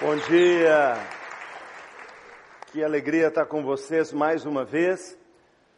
Bom 0.00 0.16
dia. 0.16 0.94
Que 2.72 2.82
alegria 2.82 3.28
estar 3.28 3.44
com 3.44 3.62
vocês 3.62 4.14
mais 4.14 4.46
uma 4.46 4.64
vez. 4.64 5.14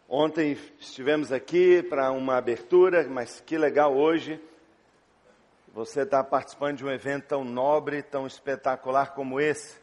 Ontem 0.08 0.56
estivemos 0.79 1.32
aqui 1.32 1.82
para 1.82 2.12
uma 2.12 2.36
abertura, 2.36 3.04
mas 3.08 3.40
que 3.40 3.58
legal 3.58 3.96
hoje. 3.96 4.40
Você 5.74 6.02
está 6.02 6.22
participando 6.22 6.77
de 6.77 6.84
um 6.84 6.90
evento 6.90 7.27
tão 7.27 7.43
nobre, 7.43 8.00
tão 8.00 8.24
espetacular 8.24 9.12
como 9.12 9.40
esse. 9.40 9.80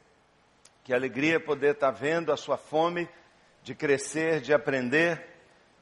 Que 0.85 0.93
alegria 0.93 1.37
poder 1.37 1.73
estar 1.73 1.91
vendo 1.91 2.31
a 2.31 2.37
sua 2.37 2.55
fome 2.55 3.09
de 3.61 3.75
crescer, 3.75 4.39
de 4.39 4.53
aprender. 4.53 5.21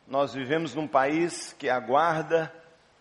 Nós 0.08 0.34
vivemos 0.34 0.74
num 0.74 0.88
país 0.88 1.54
que 1.60 1.70
aguarda 1.70 2.52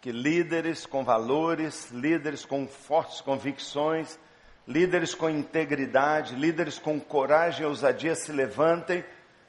que 0.02 0.12
líderes 0.12 0.84
com 0.84 1.02
valores, 1.02 1.90
líderes 1.92 2.44
com 2.44 2.68
fortes 2.68 3.22
convicções, 3.22 4.18
líderes 4.66 5.14
com 5.14 5.30
integridade, 5.30 6.34
líderes 6.34 6.78
com 6.78 6.98
coragem 6.98 7.62
e 7.62 7.66
ousadia 7.66 8.14
se 8.14 8.32
levantem 8.32 9.04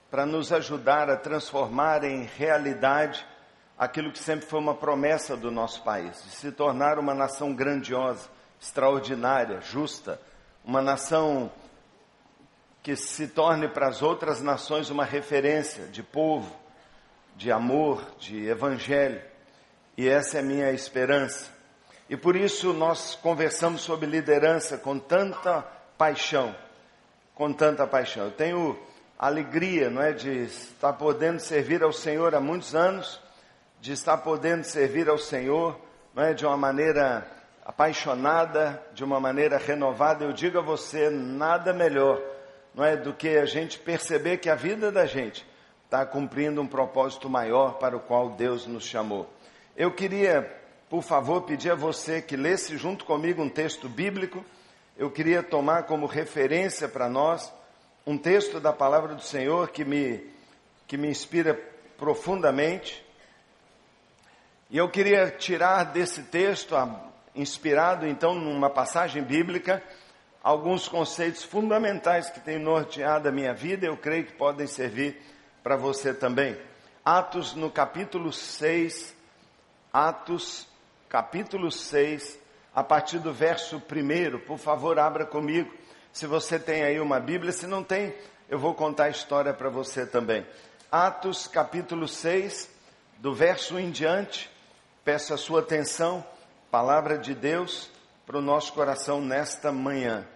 para 0.09 0.25
nos 0.25 0.53
ajudar 0.53 1.09
a 1.09 1.17
transformar 1.17 2.03
em 2.03 2.23
realidade 2.23 3.25
aquilo 3.77 4.11
que 4.11 4.19
sempre 4.19 4.47
foi 4.47 4.59
uma 4.59 4.75
promessa 4.75 5.35
do 5.35 5.51
nosso 5.51 5.83
país, 5.83 6.23
de 6.23 6.31
se 6.31 6.51
tornar 6.51 6.97
uma 6.97 7.13
nação 7.13 7.53
grandiosa, 7.53 8.29
extraordinária, 8.59 9.61
justa, 9.61 10.19
uma 10.63 10.81
nação 10.81 11.51
que 12.81 12.95
se 12.95 13.27
torne 13.27 13.67
para 13.67 13.87
as 13.87 14.01
outras 14.01 14.41
nações 14.41 14.89
uma 14.89 15.03
referência 15.03 15.85
de 15.87 16.01
povo, 16.01 16.55
de 17.35 17.51
amor, 17.51 18.15
de 18.17 18.47
evangelho. 18.47 19.21
E 19.97 20.07
essa 20.07 20.37
é 20.37 20.39
a 20.39 20.43
minha 20.43 20.71
esperança. 20.71 21.51
E 22.09 22.15
por 22.15 22.37
isso 22.37 22.71
nós 22.71 23.15
conversamos 23.15 23.81
sobre 23.81 24.05
liderança 24.05 24.77
com 24.77 24.97
tanta 24.97 25.61
paixão, 25.97 26.55
com 27.35 27.51
tanta 27.51 27.85
paixão. 27.85 28.25
Eu 28.25 28.31
tenho 28.31 28.79
alegria, 29.19 29.89
não 29.89 30.01
é, 30.01 30.13
de 30.13 30.43
estar 30.45 30.93
podendo 30.93 31.39
servir 31.39 31.83
ao 31.83 31.91
Senhor 31.91 32.33
há 32.33 32.39
muitos 32.39 32.73
anos, 32.73 33.19
de 33.81 33.91
estar 33.91 34.17
podendo 34.17 34.63
servir 34.63 35.09
ao 35.09 35.17
Senhor, 35.17 35.77
não 36.15 36.23
é, 36.23 36.33
de 36.33 36.45
uma 36.45 36.55
maneira 36.55 37.27
apaixonada, 37.65 38.81
de 38.93 39.03
uma 39.03 39.19
maneira 39.19 39.57
renovada. 39.57 40.23
Eu 40.23 40.31
digo 40.31 40.57
a 40.59 40.61
você, 40.61 41.09
nada 41.09 41.73
melhor, 41.73 42.21
não 42.73 42.85
é, 42.85 42.95
do 42.95 43.13
que 43.13 43.37
a 43.37 43.45
gente 43.45 43.77
perceber 43.79 44.37
que 44.37 44.49
a 44.49 44.55
vida 44.55 44.93
da 44.93 45.05
gente 45.05 45.45
está 45.83 46.05
cumprindo 46.05 46.61
um 46.61 46.67
propósito 46.67 47.29
maior 47.29 47.73
para 47.79 47.97
o 47.97 47.99
qual 47.99 48.29
Deus 48.29 48.65
nos 48.65 48.85
chamou. 48.85 49.29
Eu 49.75 49.91
queria 49.91 50.49
por 50.89 51.03
favor, 51.03 51.41
pedir 51.41 51.71
a 51.71 51.75
você 51.75 52.21
que 52.21 52.37
lesse 52.37 52.77
junto 52.77 53.03
comigo 53.03 53.41
um 53.41 53.49
texto 53.49 53.89
bíblico. 53.89 54.43
Eu 54.97 55.11
queria 55.11 55.43
tomar 55.43 55.83
como 55.83 56.05
referência 56.05 56.87
para 56.87 57.09
nós 57.09 57.53
um 58.05 58.17
texto 58.17 58.59
da 58.59 58.71
palavra 58.71 59.13
do 59.13 59.21
Senhor 59.21 59.69
que 59.69 59.83
me, 59.83 60.23
que 60.87 60.95
me 60.95 61.09
inspira 61.09 61.53
profundamente. 61.97 63.05
E 64.69 64.77
eu 64.77 64.87
queria 64.89 65.29
tirar 65.29 65.83
desse 65.83 66.23
texto, 66.23 66.73
inspirado 67.35 68.07
então 68.07 68.35
numa 68.35 68.69
passagem 68.69 69.21
bíblica, 69.21 69.83
alguns 70.41 70.87
conceitos 70.87 71.43
fundamentais 71.43 72.29
que 72.29 72.39
têm 72.39 72.57
norteado 72.57 73.27
a 73.27 73.31
minha 73.31 73.53
vida, 73.53 73.85
eu 73.85 73.97
creio 73.97 74.25
que 74.25 74.33
podem 74.33 74.67
servir 74.67 75.21
para 75.61 75.75
você 75.75 76.13
também. 76.13 76.57
Atos 77.03 77.53
no 77.53 77.69
capítulo 77.69 78.31
6, 78.31 79.13
Atos 79.91 80.65
capítulo 81.09 81.71
6, 81.71 82.37
a 82.75 82.83
partir 82.83 83.19
do 83.19 83.33
verso 83.33 83.77
1. 83.77 84.39
Por 84.39 84.57
favor, 84.57 84.99
abra 84.99 85.25
comigo. 85.25 85.73
Se 86.11 86.27
você 86.27 86.59
tem 86.59 86.83
aí 86.83 86.99
uma 86.99 87.19
Bíblia, 87.19 87.51
se 87.51 87.65
não 87.65 87.83
tem, 87.83 88.13
eu 88.49 88.59
vou 88.59 88.73
contar 88.73 89.05
a 89.05 89.09
história 89.09 89.53
para 89.53 89.69
você 89.69 90.05
também. 90.05 90.45
Atos, 90.91 91.47
capítulo 91.47 92.07
6, 92.07 92.69
do 93.19 93.33
verso 93.33 93.79
em 93.79 93.89
diante. 93.89 94.49
Peço 95.05 95.33
a 95.33 95.37
sua 95.37 95.61
atenção, 95.61 96.25
palavra 96.69 97.17
de 97.17 97.33
Deus 97.33 97.89
para 98.25 98.37
o 98.37 98.41
nosso 98.41 98.73
coração 98.73 99.21
nesta 99.21 99.71
manhã. 99.71 100.27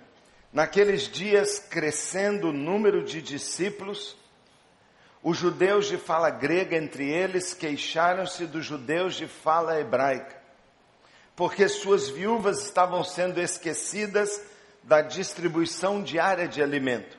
Naqueles 0.53 1.03
dias, 1.03 1.59
crescendo 1.59 2.49
o 2.49 2.53
número 2.53 3.03
de 3.03 3.21
discípulos, 3.21 4.15
os 5.21 5.37
judeus 5.37 5.87
de 5.87 5.97
fala 5.97 6.29
grega 6.29 6.77
entre 6.77 7.09
eles 7.09 7.53
queixaram-se 7.53 8.45
dos 8.45 8.65
judeus 8.65 9.15
de 9.15 9.27
fala 9.27 9.79
hebraica 9.79 10.40
porque 11.35 11.67
suas 11.67 12.09
viúvas 12.09 12.63
estavam 12.63 13.03
sendo 13.03 13.39
esquecidas 13.39 14.41
da 14.83 15.01
distribuição 15.01 16.01
diária 16.01 16.47
de 16.47 16.61
alimento. 16.61 17.17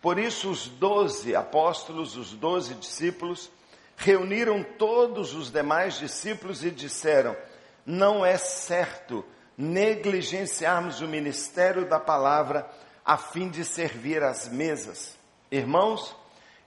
Por 0.00 0.18
isso, 0.18 0.50
os 0.50 0.68
doze 0.68 1.34
apóstolos, 1.34 2.16
os 2.16 2.32
doze 2.32 2.74
discípulos, 2.74 3.50
reuniram 3.96 4.62
todos 4.62 5.34
os 5.34 5.50
demais 5.50 5.98
discípulos 5.98 6.64
e 6.64 6.70
disseram: 6.70 7.36
Não 7.84 8.24
é 8.24 8.36
certo 8.36 9.24
negligenciarmos 9.56 11.00
o 11.00 11.08
ministério 11.08 11.88
da 11.88 11.98
palavra 11.98 12.70
a 13.04 13.16
fim 13.16 13.48
de 13.48 13.64
servir 13.64 14.22
às 14.22 14.48
mesas. 14.48 15.16
Irmãos, 15.50 16.14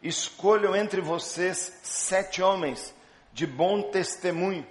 escolham 0.02 0.76
entre 0.76 1.02
vocês 1.02 1.80
sete 1.84 2.42
homens 2.42 2.94
de 3.32 3.46
bom 3.46 3.84
testemunho 3.84 4.66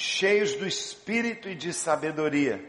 cheios 0.00 0.54
do 0.54 0.66
espírito 0.66 1.46
e 1.46 1.54
de 1.54 1.74
sabedoria. 1.74 2.64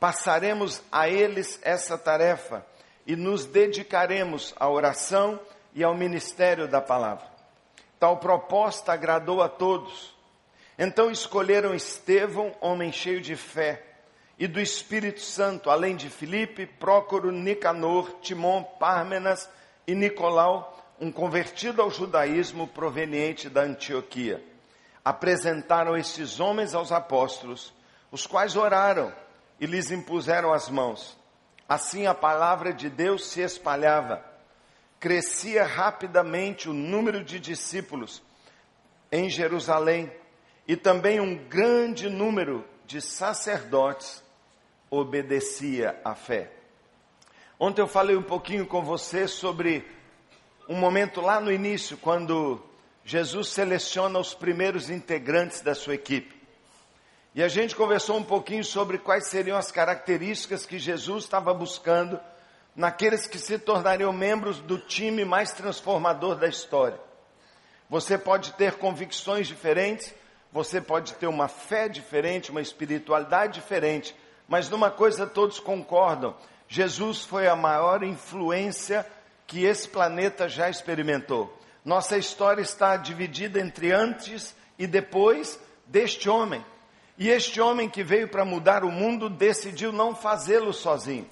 Passaremos 0.00 0.82
a 0.90 1.08
eles 1.08 1.58
essa 1.62 1.96
tarefa 1.96 2.66
e 3.06 3.14
nos 3.14 3.44
dedicaremos 3.46 4.52
à 4.58 4.68
oração 4.68 5.38
e 5.72 5.84
ao 5.84 5.94
ministério 5.94 6.66
da 6.66 6.80
palavra. 6.80 7.24
Tal 7.98 8.16
proposta 8.16 8.92
agradou 8.92 9.40
a 9.40 9.48
todos. 9.48 10.14
Então 10.76 11.12
escolheram 11.12 11.76
Estevão, 11.76 12.52
homem 12.60 12.90
cheio 12.90 13.20
de 13.20 13.36
fé, 13.36 13.80
e 14.36 14.48
do 14.48 14.60
Espírito 14.60 15.20
Santo, 15.20 15.70
além 15.70 15.94
de 15.94 16.10
Filipe, 16.10 16.66
Prócoro, 16.66 17.30
Nicanor, 17.30 18.18
Timon, 18.20 18.64
Pármenas 18.64 19.48
e 19.86 19.94
Nicolau, 19.94 20.76
um 21.00 21.12
convertido 21.12 21.80
ao 21.80 21.88
judaísmo 21.88 22.66
proveniente 22.66 23.48
da 23.48 23.62
Antioquia 23.62 24.42
apresentaram 25.04 25.96
estes 25.96 26.40
homens 26.40 26.74
aos 26.74 26.90
apóstolos, 26.90 27.74
os 28.10 28.26
quais 28.26 28.56
oraram 28.56 29.12
e 29.60 29.66
lhes 29.66 29.90
impuseram 29.90 30.52
as 30.52 30.68
mãos. 30.68 31.16
Assim 31.68 32.06
a 32.06 32.14
palavra 32.14 32.72
de 32.72 32.88
Deus 32.88 33.26
se 33.26 33.40
espalhava. 33.40 34.24
Crescia 34.98 35.64
rapidamente 35.64 36.68
o 36.68 36.72
número 36.72 37.22
de 37.22 37.38
discípulos 37.38 38.22
em 39.12 39.28
Jerusalém 39.28 40.10
e 40.66 40.76
também 40.76 41.20
um 41.20 41.36
grande 41.36 42.08
número 42.08 42.64
de 42.86 43.00
sacerdotes 43.00 44.22
obedecia 44.90 46.00
à 46.04 46.14
fé. 46.14 46.50
Ontem 47.58 47.82
eu 47.82 47.86
falei 47.86 48.16
um 48.16 48.22
pouquinho 48.22 48.66
com 48.66 48.82
você 48.82 49.28
sobre 49.28 49.86
um 50.68 50.76
momento 50.76 51.20
lá 51.20 51.40
no 51.40 51.52
início, 51.52 51.96
quando 51.96 52.62
Jesus 53.04 53.48
seleciona 53.48 54.18
os 54.18 54.32
primeiros 54.32 54.88
integrantes 54.88 55.60
da 55.60 55.74
sua 55.74 55.94
equipe. 55.94 56.34
E 57.34 57.42
a 57.42 57.48
gente 57.48 57.76
conversou 57.76 58.16
um 58.16 58.22
pouquinho 58.22 58.64
sobre 58.64 58.96
quais 58.96 59.28
seriam 59.28 59.58
as 59.58 59.70
características 59.70 60.64
que 60.64 60.78
Jesus 60.78 61.24
estava 61.24 61.52
buscando 61.52 62.18
naqueles 62.74 63.26
que 63.26 63.38
se 63.38 63.58
tornariam 63.58 64.12
membros 64.12 64.58
do 64.60 64.78
time 64.78 65.24
mais 65.24 65.52
transformador 65.52 66.36
da 66.36 66.48
história. 66.48 66.98
Você 67.90 68.16
pode 68.16 68.52
ter 68.52 68.74
convicções 68.74 69.46
diferentes, 69.46 70.14
você 70.50 70.80
pode 70.80 71.14
ter 71.14 71.26
uma 71.26 71.48
fé 71.48 71.88
diferente, 71.88 72.50
uma 72.50 72.62
espiritualidade 72.62 73.54
diferente, 73.54 74.14
mas 74.48 74.68
numa 74.70 74.90
coisa 74.90 75.26
todos 75.26 75.60
concordam: 75.60 76.34
Jesus 76.68 77.24
foi 77.24 77.48
a 77.48 77.56
maior 77.56 78.02
influência 78.02 79.04
que 79.46 79.64
esse 79.64 79.88
planeta 79.88 80.48
já 80.48 80.70
experimentou. 80.70 81.63
Nossa 81.84 82.16
história 82.16 82.62
está 82.62 82.96
dividida 82.96 83.60
entre 83.60 83.92
antes 83.92 84.54
e 84.78 84.86
depois 84.86 85.60
deste 85.86 86.30
homem. 86.30 86.64
E 87.18 87.28
este 87.28 87.60
homem 87.60 87.90
que 87.90 88.02
veio 88.02 88.26
para 88.26 88.44
mudar 88.44 88.84
o 88.84 88.90
mundo 88.90 89.28
decidiu 89.28 89.92
não 89.92 90.14
fazê-lo 90.14 90.72
sozinho. 90.72 91.28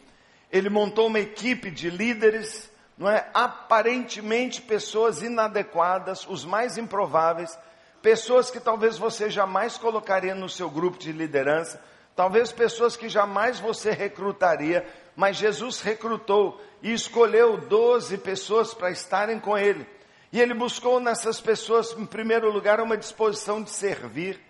Ele 0.51 0.69
montou 0.69 1.07
uma 1.07 1.19
equipe 1.19 1.71
de 1.71 1.89
líderes, 1.89 2.71
não 2.99 3.09
é? 3.09 3.27
Aparentemente 3.33 4.61
pessoas 4.61 5.23
inadequadas, 5.23 6.27
os 6.29 6.45
mais 6.45 6.77
improváveis, 6.77 7.59
pessoas 8.03 8.51
que 8.51 8.61
talvez 8.61 8.99
você 8.99 9.31
jamais 9.31 9.79
colocaria 9.79 10.35
no 10.35 10.49
seu 10.51 10.69
grupo 10.69 10.99
de 10.99 11.11
liderança, 11.13 11.83
talvez 12.15 12.53
pessoas 12.53 12.95
que 12.95 13.09
jamais 13.09 13.59
você 13.59 13.91
recrutaria, 13.91 14.87
mas 15.17 15.39
Jesus 15.39 15.81
recrutou 15.81 16.61
e 16.83 16.93
escolheu 16.93 17.57
12 17.57 18.19
pessoas 18.19 18.75
para 18.75 18.91
estarem 18.91 19.41
com 19.41 19.57
ele. 19.57 19.87
E 20.33 20.41
ele 20.41 20.55
buscou 20.55 20.99
nessas 20.99 21.41
pessoas, 21.41 21.93
em 21.93 22.07
primeiro 22.07 22.51
lugar, 22.51 22.81
uma 22.81 22.97
disposição 22.97 23.63
de 23.63 23.71
servir. 23.71 24.41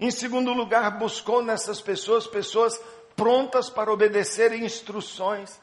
Em 0.00 0.10
segundo 0.10 0.52
lugar, 0.52 0.98
buscou 0.98 1.42
nessas 1.42 1.80
pessoas 1.80 2.26
pessoas 2.26 2.80
prontas 3.14 3.70
para 3.70 3.92
obedecer 3.92 4.52
instruções. 4.52 5.60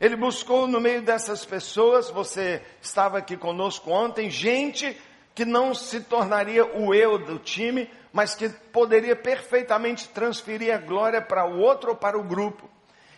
Ele 0.00 0.14
buscou 0.14 0.66
no 0.66 0.80
meio 0.80 1.02
dessas 1.02 1.44
pessoas, 1.44 2.10
você 2.10 2.62
estava 2.80 3.18
aqui 3.18 3.36
conosco 3.36 3.90
ontem, 3.90 4.30
gente 4.30 4.96
que 5.34 5.44
não 5.44 5.74
se 5.74 6.00
tornaria 6.00 6.64
o 6.64 6.94
eu 6.94 7.18
do 7.18 7.38
time, 7.38 7.90
mas 8.12 8.34
que 8.34 8.48
poderia 8.48 9.14
perfeitamente 9.14 10.08
transferir 10.08 10.74
a 10.74 10.78
glória 10.78 11.20
para 11.20 11.46
o 11.46 11.58
outro 11.58 11.90
ou 11.90 11.96
para 11.96 12.18
o 12.18 12.22
grupo. 12.22 12.70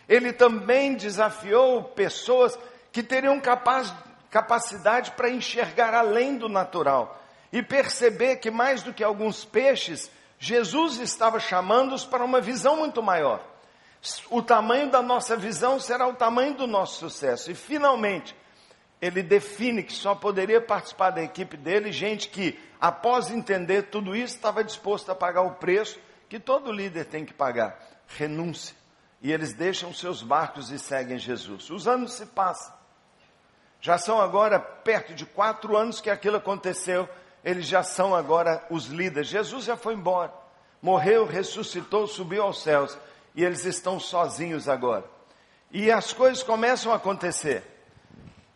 Ele 0.07 0.33
também 0.33 0.95
desafiou 0.95 1.83
pessoas 1.83 2.57
que 2.91 3.01
teriam 3.03 3.39
capaz, 3.39 3.93
capacidade 4.29 5.11
para 5.11 5.29
enxergar 5.29 5.93
além 5.93 6.37
do 6.37 6.47
natural 6.47 7.19
e 7.51 7.63
perceber 7.63 8.37
que 8.37 8.51
mais 8.51 8.83
do 8.83 8.93
que 8.93 9.03
alguns 9.03 9.43
peixes, 9.43 10.09
Jesus 10.37 10.99
estava 10.99 11.39
chamando-os 11.39 12.05
para 12.05 12.23
uma 12.23 12.39
visão 12.39 12.77
muito 12.77 13.01
maior. 13.01 13.43
O 14.29 14.41
tamanho 14.41 14.89
da 14.89 15.01
nossa 15.01 15.35
visão 15.35 15.79
será 15.79 16.07
o 16.07 16.13
tamanho 16.13 16.53
do 16.53 16.65
nosso 16.65 16.99
sucesso. 16.99 17.51
E 17.51 17.55
finalmente, 17.55 18.35
ele 19.01 19.21
define 19.21 19.83
que 19.83 19.91
só 19.91 20.15
poderia 20.15 20.61
participar 20.61 21.09
da 21.09 21.21
equipe 21.21 21.57
dele 21.57 21.91
gente 21.91 22.29
que, 22.29 22.57
após 22.79 23.29
entender 23.29 23.83
tudo 23.83 24.15
isso, 24.15 24.35
estava 24.35 24.63
disposto 24.63 25.11
a 25.11 25.15
pagar 25.15 25.41
o 25.41 25.55
preço 25.55 25.99
que 26.29 26.39
todo 26.39 26.71
líder 26.71 27.05
tem 27.05 27.25
que 27.25 27.33
pagar: 27.33 27.77
renúncia. 28.07 28.75
E 29.21 29.33
eles 29.33 29.53
deixam 29.53 29.93
seus 29.93 30.21
barcos 30.21 30.71
e 30.71 30.79
seguem 30.79 31.17
Jesus. 31.17 31.69
Os 31.69 31.87
anos 31.87 32.13
se 32.13 32.25
passam. 32.27 32.78
Já 33.81 33.97
são 33.97 34.19
agora 34.19 34.59
perto 34.59 35.13
de 35.13 35.25
quatro 35.25 35.77
anos 35.77 36.01
que 36.01 36.09
aquilo 36.09 36.37
aconteceu. 36.37 37.07
Eles 37.43 37.65
já 37.65 37.83
são 37.83 38.13
agora 38.13 38.63
os 38.69 38.85
líderes. 38.85 39.29
Jesus 39.29 39.65
já 39.65 39.77
foi 39.77 39.93
embora. 39.93 40.33
Morreu, 40.81 41.25
ressuscitou, 41.25 42.07
subiu 42.07 42.43
aos 42.43 42.61
céus. 42.61 42.97
E 43.35 43.43
eles 43.43 43.65
estão 43.65 43.99
sozinhos 43.99 44.67
agora. 44.67 45.05
E 45.71 45.91
as 45.91 46.11
coisas 46.13 46.43
começam 46.43 46.91
a 46.91 46.95
acontecer. 46.95 47.63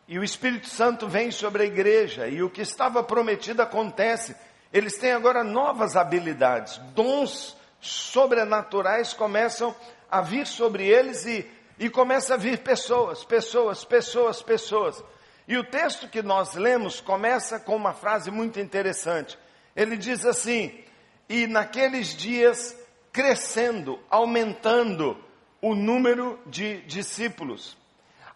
E 0.08 0.20
o 0.20 0.24
Espírito 0.24 0.68
Santo 0.68 1.08
vem 1.08 1.32
sobre 1.32 1.64
a 1.64 1.66
igreja, 1.66 2.28
e 2.28 2.44
o 2.44 2.50
que 2.50 2.62
estava 2.62 3.02
prometido 3.02 3.62
acontece. 3.62 4.36
Eles 4.72 4.98
têm 4.98 5.12
agora 5.12 5.44
novas 5.44 5.96
habilidades, 5.96 6.78
dons 6.94 7.56
sobrenaturais 7.80 9.14
começam 9.14 9.76
a 10.10 10.22
vir 10.22 10.48
sobre 10.48 10.88
eles 10.88 11.26
e, 11.26 11.50
e 11.80 11.90
começa 11.90 12.36
a 12.36 12.38
vir 12.38 12.60
pessoas, 12.60 13.24
pessoas, 13.24 13.84
pessoas, 13.84 14.42
pessoas. 14.42 15.04
E 15.48 15.58
o 15.58 15.64
texto 15.64 16.08
que 16.08 16.22
nós 16.22 16.54
lemos 16.54 17.02
começa 17.02 17.60
com 17.60 17.76
uma 17.76 17.94
frase 17.94 18.32
muito 18.32 18.60
interessante. 18.60 19.38
Ele 19.76 19.98
diz 19.98 20.26
assim: 20.26 20.84
E 21.28 21.48
naqueles 21.48 22.16
dias 22.16 22.76
crescendo, 23.12 24.00
aumentando 24.10 25.18
o 25.62 25.76
número 25.76 26.40
de 26.48 26.82
discípulos. 26.82 27.78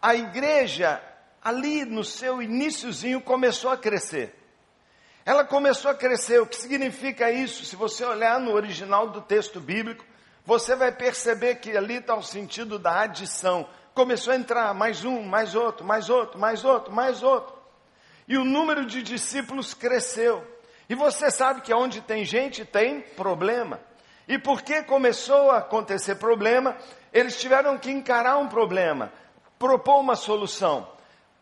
A 0.00 0.14
igreja 0.14 1.02
ali 1.42 1.84
no 1.84 2.04
seu 2.04 2.40
iníciozinho 2.40 3.20
começou 3.20 3.70
a 3.70 3.76
crescer. 3.76 4.34
Ela 5.24 5.44
começou 5.44 5.90
a 5.90 5.94
crescer. 5.94 6.40
O 6.40 6.46
que 6.46 6.56
significa 6.56 7.30
isso? 7.30 7.64
Se 7.64 7.76
você 7.76 8.04
olhar 8.04 8.40
no 8.40 8.52
original 8.52 9.10
do 9.10 9.20
texto 9.20 9.60
bíblico, 9.60 10.04
você 10.48 10.74
vai 10.74 10.90
perceber 10.90 11.56
que 11.56 11.76
ali 11.76 11.96
está 11.96 12.16
o 12.16 12.22
sentido 12.22 12.78
da 12.78 13.00
adição. 13.00 13.68
Começou 13.92 14.32
a 14.32 14.36
entrar 14.36 14.72
mais 14.72 15.04
um, 15.04 15.20
mais 15.20 15.54
outro, 15.54 15.84
mais 15.84 16.08
outro, 16.08 16.38
mais 16.40 16.64
outro, 16.64 16.90
mais 16.90 17.22
outro. 17.22 17.54
E 18.26 18.38
o 18.38 18.46
número 18.46 18.86
de 18.86 19.02
discípulos 19.02 19.74
cresceu. 19.74 20.42
E 20.88 20.94
você 20.94 21.30
sabe 21.30 21.60
que 21.60 21.74
onde 21.74 22.00
tem 22.00 22.24
gente 22.24 22.64
tem 22.64 23.02
problema. 23.02 23.78
E 24.26 24.38
porque 24.38 24.82
começou 24.82 25.50
a 25.50 25.58
acontecer 25.58 26.14
problema, 26.14 26.78
eles 27.12 27.38
tiveram 27.38 27.76
que 27.76 27.90
encarar 27.90 28.38
um 28.38 28.48
problema, 28.48 29.12
propor 29.58 30.00
uma 30.00 30.16
solução. 30.16 30.88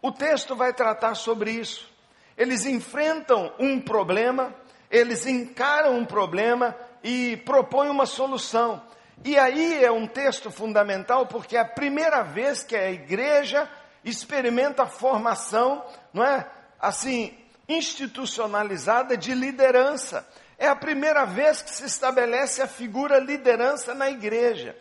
O 0.03 0.11
texto 0.11 0.57
vai 0.57 0.73
tratar 0.73 1.15
sobre 1.15 1.53
isso. 1.53 1.89
Eles 2.37 2.67
enfrentam 2.67 3.53
um 3.57 3.81
problema, 3.81 4.53
eles 4.91 5.27
encaram 5.27 5.97
um 5.97 6.05
problema 6.05 6.75
e 7.05 7.37
propõem 7.37 7.89
uma 7.89 8.05
solução. 8.05 8.83
E 9.25 9.39
aí 9.39 9.85
é 9.85 9.91
um 9.91 10.07
texto 10.07 10.51
fundamental 10.51 11.27
porque 11.27 11.57
é 11.57 11.61
a 11.61 11.65
primeira 11.65 12.23
vez 12.23 12.63
que 12.63 12.77
a 12.77 12.91
igreja 12.91 13.69
experimenta 14.05 14.85
a 14.85 14.87
formação, 14.87 15.85
não 16.13 16.25
é? 16.25 16.47
Assim, 16.79 17.37
institucionalizada 17.69 19.17
de 19.17 19.35
liderança. 19.35 20.27
É 20.59 20.69
a 20.69 20.77
primeira 20.77 21.25
vez 21.25 21.61
que 21.61 21.71
se 21.71 21.85
estabelece 21.85 22.63
a 22.63 22.69
figura 22.69 23.19
liderança 23.19 23.95
na 23.95 24.09
igreja. 24.09 24.77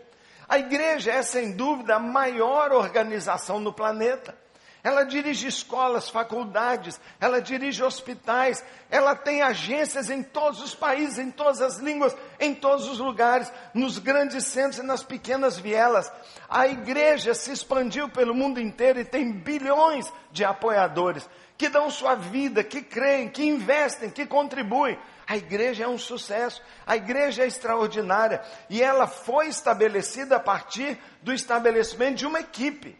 A 0.48 0.60
igreja 0.60 1.12
é, 1.12 1.22
sem 1.24 1.54
dúvida, 1.54 1.96
a 1.96 2.00
maior 2.00 2.72
organização 2.72 3.60
no 3.60 3.74
planeta. 3.74 4.38
Ela 4.84 5.04
dirige 5.04 5.48
escolas, 5.48 6.10
faculdades, 6.10 7.02
ela 7.20 7.42
dirige 7.42 7.84
hospitais, 7.84 8.64
ela 8.92 9.16
tem 9.16 9.42
agências 9.42 10.12
em 10.12 10.22
todos 10.22 10.62
os 10.62 10.76
países, 10.76 11.18
em 11.18 11.32
todas 11.32 11.60
as 11.60 11.80
línguas, 11.80 12.16
em 12.40 12.54
todos 12.54 12.88
os 12.88 13.00
lugares, 13.00 13.52
nos 13.74 13.98
grandes 13.98 14.46
centros 14.46 14.80
e 14.80 14.84
nas 14.84 15.04
pequenas 15.04 15.58
vielas. 15.58 16.12
A 16.50 16.68
igreja 16.68 17.34
se 17.34 17.52
expandiu 17.52 18.10
pelo 18.10 18.34
mundo 18.34 18.60
inteiro 18.60 19.00
e 19.00 19.06
tem 19.06 19.32
bilhões 19.32 20.12
de 20.32 20.44
apoiadores 20.44 21.28
que 21.58 21.70
dão 21.70 21.90
sua 21.90 22.16
vida, 22.16 22.64
que 22.64 22.82
creem, 22.82 23.30
que 23.30 23.44
investem, 23.44 24.10
que 24.10 24.26
contribuem. 24.26 25.00
A 25.28 25.38
igreja 25.38 25.86
é 25.86 25.88
um 25.88 25.98
sucesso, 25.98 26.62
a 26.86 26.96
igreja 26.96 27.44
é 27.44 27.48
extraordinária 27.48 28.42
e 28.70 28.82
ela 28.82 29.08
foi 29.08 29.48
estabelecida 29.48 30.36
a 30.36 30.40
partir 30.40 31.00
do 31.22 31.34
estabelecimento 31.34 32.18
de 32.18 32.28
uma 32.28 32.40
equipe. 32.40 32.98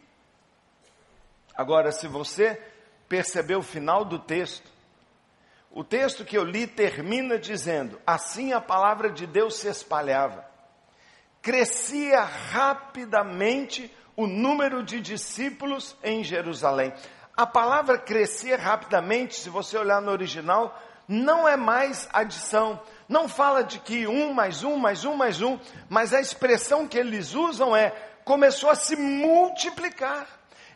Agora, 1.54 1.92
se 1.92 2.08
você 2.08 2.60
percebeu 3.08 3.60
o 3.60 3.62
final 3.62 4.04
do 4.04 4.18
texto, 4.18 4.75
o 5.70 5.84
texto 5.84 6.24
que 6.24 6.36
eu 6.36 6.44
li 6.44 6.66
termina 6.66 7.38
dizendo: 7.38 8.00
Assim 8.06 8.52
a 8.52 8.60
palavra 8.60 9.10
de 9.10 9.26
Deus 9.26 9.56
se 9.56 9.68
espalhava, 9.68 10.44
crescia 11.42 12.22
rapidamente 12.22 13.94
o 14.16 14.26
número 14.26 14.82
de 14.82 15.00
discípulos 15.00 15.96
em 16.02 16.24
Jerusalém. 16.24 16.92
A 17.36 17.46
palavra 17.46 17.98
crescia 17.98 18.56
rapidamente, 18.56 19.34
se 19.34 19.50
você 19.50 19.76
olhar 19.76 20.00
no 20.00 20.10
original, 20.10 20.80
não 21.06 21.46
é 21.46 21.56
mais 21.56 22.08
adição, 22.12 22.80
não 23.08 23.28
fala 23.28 23.62
de 23.62 23.78
que 23.78 24.06
um 24.06 24.32
mais 24.32 24.64
um 24.64 24.76
mais 24.76 25.04
um 25.04 25.14
mais 25.14 25.42
um, 25.42 25.58
mas 25.88 26.14
a 26.14 26.20
expressão 26.20 26.88
que 26.88 26.98
eles 26.98 27.34
usam 27.34 27.76
é 27.76 27.90
começou 28.24 28.70
a 28.70 28.74
se 28.74 28.96
multiplicar 28.96 30.26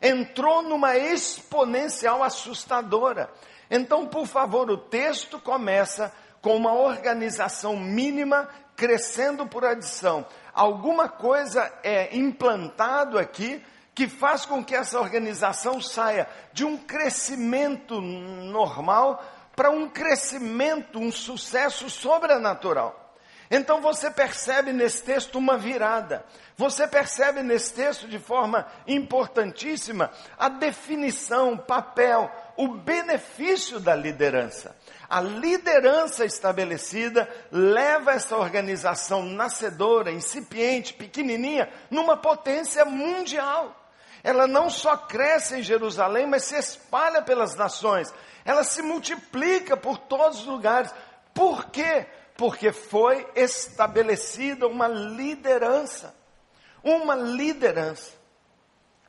entrou 0.00 0.62
numa 0.62 0.96
exponencial 0.96 2.22
assustadora. 2.22 3.30
Então, 3.70 4.06
por 4.06 4.26
favor, 4.26 4.70
o 4.70 4.76
texto 4.76 5.38
começa 5.38 6.12
com 6.42 6.56
uma 6.56 6.72
organização 6.72 7.76
mínima 7.76 8.48
crescendo 8.74 9.46
por 9.46 9.64
adição. 9.64 10.26
Alguma 10.52 11.08
coisa 11.08 11.70
é 11.82 12.16
implantado 12.16 13.18
aqui 13.18 13.62
que 13.94 14.08
faz 14.08 14.46
com 14.46 14.64
que 14.64 14.74
essa 14.74 14.98
organização 14.98 15.80
saia 15.80 16.26
de 16.52 16.64
um 16.64 16.76
crescimento 16.76 18.00
normal 18.00 19.22
para 19.54 19.70
um 19.70 19.88
crescimento, 19.88 20.98
um 20.98 21.12
sucesso 21.12 21.90
sobrenatural. 21.90 23.14
Então 23.50 23.80
você 23.80 24.10
percebe 24.10 24.72
nesse 24.72 25.02
texto 25.02 25.36
uma 25.36 25.58
virada. 25.58 26.24
Você 26.56 26.86
percebe 26.86 27.42
nesse 27.42 27.74
texto 27.74 28.08
de 28.08 28.18
forma 28.18 28.66
importantíssima 28.86 30.10
a 30.38 30.48
definição, 30.48 31.58
papel, 31.58 32.30
o 32.56 32.68
benefício 32.68 33.80
da 33.80 33.94
liderança. 33.94 34.76
A 35.08 35.20
liderança 35.20 36.24
estabelecida 36.24 37.28
leva 37.50 38.12
essa 38.12 38.36
organização 38.36 39.22
nascedora, 39.22 40.10
incipiente, 40.10 40.94
pequenininha, 40.94 41.68
numa 41.90 42.16
potência 42.16 42.84
mundial. 42.84 43.76
Ela 44.22 44.46
não 44.46 44.70
só 44.70 44.96
cresce 44.96 45.56
em 45.56 45.62
Jerusalém, 45.62 46.26
mas 46.26 46.44
se 46.44 46.56
espalha 46.56 47.22
pelas 47.22 47.54
nações. 47.54 48.12
Ela 48.44 48.62
se 48.62 48.82
multiplica 48.82 49.76
por 49.76 49.98
todos 49.98 50.40
os 50.40 50.46
lugares. 50.46 50.92
Por 51.34 51.66
quê? 51.66 52.06
porque 52.40 52.72
foi 52.72 53.28
estabelecida 53.36 54.66
uma 54.66 54.88
liderança. 54.88 56.14
Uma 56.82 57.14
liderança. 57.14 58.14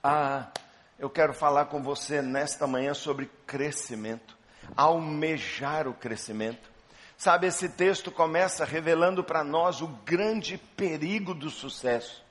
Ah, 0.04 0.48
eu 1.02 1.10
quero 1.10 1.34
falar 1.34 1.66
com 1.66 1.82
você 1.82 2.22
nesta 2.22 2.68
manhã 2.68 2.94
sobre 2.94 3.28
crescimento, 3.48 4.38
almejar 4.78 5.88
o 5.88 5.96
crescimento. 5.96 6.70
Sabe, 7.18 7.48
esse 7.48 7.70
texto 7.70 8.12
começa 8.12 8.64
revelando 8.64 9.24
para 9.24 9.44
nós 9.44 9.82
o 9.82 9.88
grande 9.88 10.60
perigo 10.60 11.34
do 11.34 11.50
sucesso. 11.50 12.24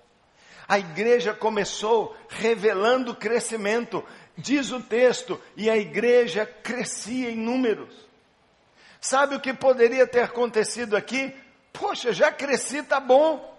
A 0.68 0.78
igreja 0.78 1.34
começou 1.34 2.16
revelando 2.28 3.12
crescimento, 3.12 4.04
diz 4.38 4.70
o 4.70 4.80
texto, 4.80 5.40
e 5.56 5.68
a 5.68 5.76
igreja 5.76 6.46
crescia 6.46 7.28
em 7.28 7.36
números. 7.36 7.92
Sabe 9.00 9.34
o 9.34 9.40
que 9.40 9.52
poderia 9.52 10.06
ter 10.06 10.22
acontecido 10.22 10.96
aqui? 10.96 11.34
Poxa, 11.72 12.12
já 12.12 12.30
cresci, 12.30 12.84
tá 12.84 13.00
bom. 13.00 13.50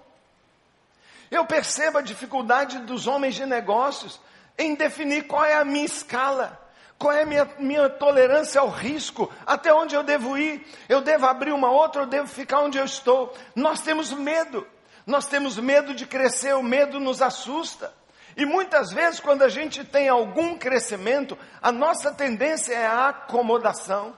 Eu 1.30 1.46
percebo 1.46 1.98
a 1.98 2.02
dificuldade 2.02 2.80
dos 2.80 3.08
homens 3.08 3.36
de 3.36 3.46
negócios 3.46 4.18
em 4.58 4.76
definir 4.76 5.28
qual 5.28 5.44
é 5.44 5.56
a 5.56 5.66
minha 5.66 5.86
escala. 5.86 6.60
Qual 6.98 7.12
é 7.12 7.24
a 7.24 7.26
minha, 7.26 7.50
minha 7.58 7.90
tolerância 7.90 8.62
ao 8.62 8.70
risco? 8.70 9.32
Até 9.44 9.74
onde 9.74 9.96
eu 9.96 10.04
devo 10.04 10.38
ir? 10.38 10.64
Eu 10.88 11.02
devo 11.02 11.26
abrir 11.26 11.52
uma 11.52 11.72
outra 11.72 12.02
ou 12.02 12.08
devo 12.08 12.28
ficar 12.28 12.60
onde 12.62 12.78
eu 12.78 12.86
estou? 12.86 13.34
Nós 13.56 13.82
temos 13.82 14.12
medo. 14.12 14.68
Nós 15.06 15.26
temos 15.26 15.58
medo 15.58 15.96
de 15.96 16.06
crescer, 16.06 16.54
o 16.54 16.62
medo 16.62 17.00
nos 17.00 17.22
assusta. 17.22 17.92
E 18.38 18.46
muitas 18.46 18.92
vezes, 18.92 19.20
quando 19.20 19.42
a 19.42 19.50
gente 19.50 19.84
tem 19.84 20.10
algum 20.10 20.56
crescimento, 20.58 21.38
a 21.62 21.72
nossa 21.72 22.12
tendência 22.12 22.74
é 22.74 22.86
a 22.86 23.10
acomodação. 23.10 24.16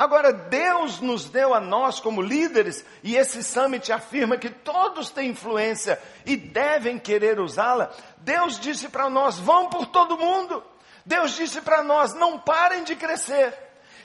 Agora, 0.00 0.32
Deus 0.32 0.98
nos 0.98 1.26
deu 1.26 1.52
a 1.52 1.60
nós 1.60 2.00
como 2.00 2.22
líderes, 2.22 2.82
e 3.02 3.16
esse 3.16 3.44
summit 3.44 3.92
afirma 3.92 4.38
que 4.38 4.48
todos 4.48 5.10
têm 5.10 5.28
influência 5.28 6.00
e 6.24 6.38
devem 6.38 6.98
querer 6.98 7.38
usá-la. 7.38 7.90
Deus 8.16 8.58
disse 8.58 8.88
para 8.88 9.10
nós: 9.10 9.38
vão 9.38 9.68
por 9.68 9.84
todo 9.84 10.16
mundo. 10.16 10.64
Deus 11.04 11.32
disse 11.32 11.60
para 11.60 11.82
nós: 11.82 12.14
não 12.14 12.38
parem 12.38 12.82
de 12.82 12.96
crescer. 12.96 13.52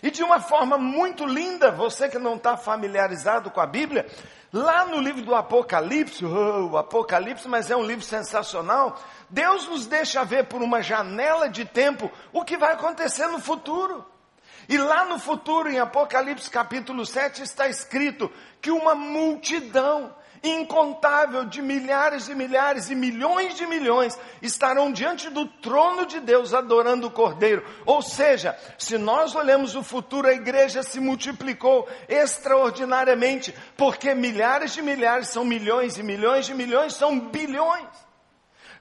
E 0.04 0.12
de 0.12 0.22
uma 0.22 0.42
forma 0.42 0.78
muito 0.78 1.26
linda, 1.26 1.72
você 1.72 2.10
que 2.10 2.20
não 2.20 2.36
está 2.36 2.58
familiarizado 2.58 3.50
com 3.50 3.62
a 3.62 3.66
Bíblia, 3.66 4.06
lá 4.52 4.84
no 4.84 5.00
livro 5.00 5.22
do 5.22 5.34
Apocalipse, 5.34 6.26
oh, 6.26 6.72
o 6.72 6.78
Apocalipse, 6.78 7.48
mas 7.48 7.72
é 7.72 7.76
um 7.78 7.86
livro 7.86 8.04
sensacional, 8.04 9.00
Deus 9.30 9.66
nos 9.70 9.86
deixa 9.86 10.26
ver 10.26 10.44
por 10.48 10.62
uma 10.62 10.82
janela 10.82 11.48
de 11.48 11.64
tempo 11.64 12.12
o 12.34 12.44
que 12.44 12.58
vai 12.58 12.74
acontecer 12.74 13.28
no 13.28 13.40
futuro. 13.40 14.06
E 14.68 14.78
lá 14.78 15.06
no 15.06 15.20
futuro, 15.20 15.70
em 15.70 15.80
Apocalipse 15.80 16.50
capítulo 16.50 17.06
7, 17.06 17.44
está 17.44 17.68
escrito 17.68 18.32
que 18.62 18.72
uma 18.72 18.96
multidão, 18.96 20.14
incontável 20.44 21.46
de 21.46 21.62
milhares 21.62 22.28
e 22.30 22.36
milhares 22.36 22.90
e 22.90 22.96
milhões 22.96 23.56
de 23.56 23.66
milhões 23.66 24.18
estarão 24.42 24.92
diante 24.92 25.30
do 25.30 25.48
trono 25.48 26.06
de 26.06 26.20
Deus 26.20 26.54
adorando 26.54 27.08
o 27.08 27.12
Cordeiro. 27.12 27.66
Ou 27.86 28.02
seja, 28.02 28.58
se 28.78 28.98
nós 28.98 29.36
olhamos 29.36 29.76
o 29.76 29.84
futuro, 29.84 30.28
a 30.28 30.34
igreja 30.34 30.84
se 30.84 31.00
multiplicou 31.00 31.88
extraordinariamente, 32.08 33.56
porque 33.76 34.14
milhares 34.14 34.74
de 34.74 34.82
milhares 34.82 35.30
são 35.30 35.44
milhões 35.44 35.98
e 35.98 36.04
milhões 36.04 36.46
de 36.46 36.54
milhões 36.54 36.94
são 36.94 37.20
bilhões 37.20 38.05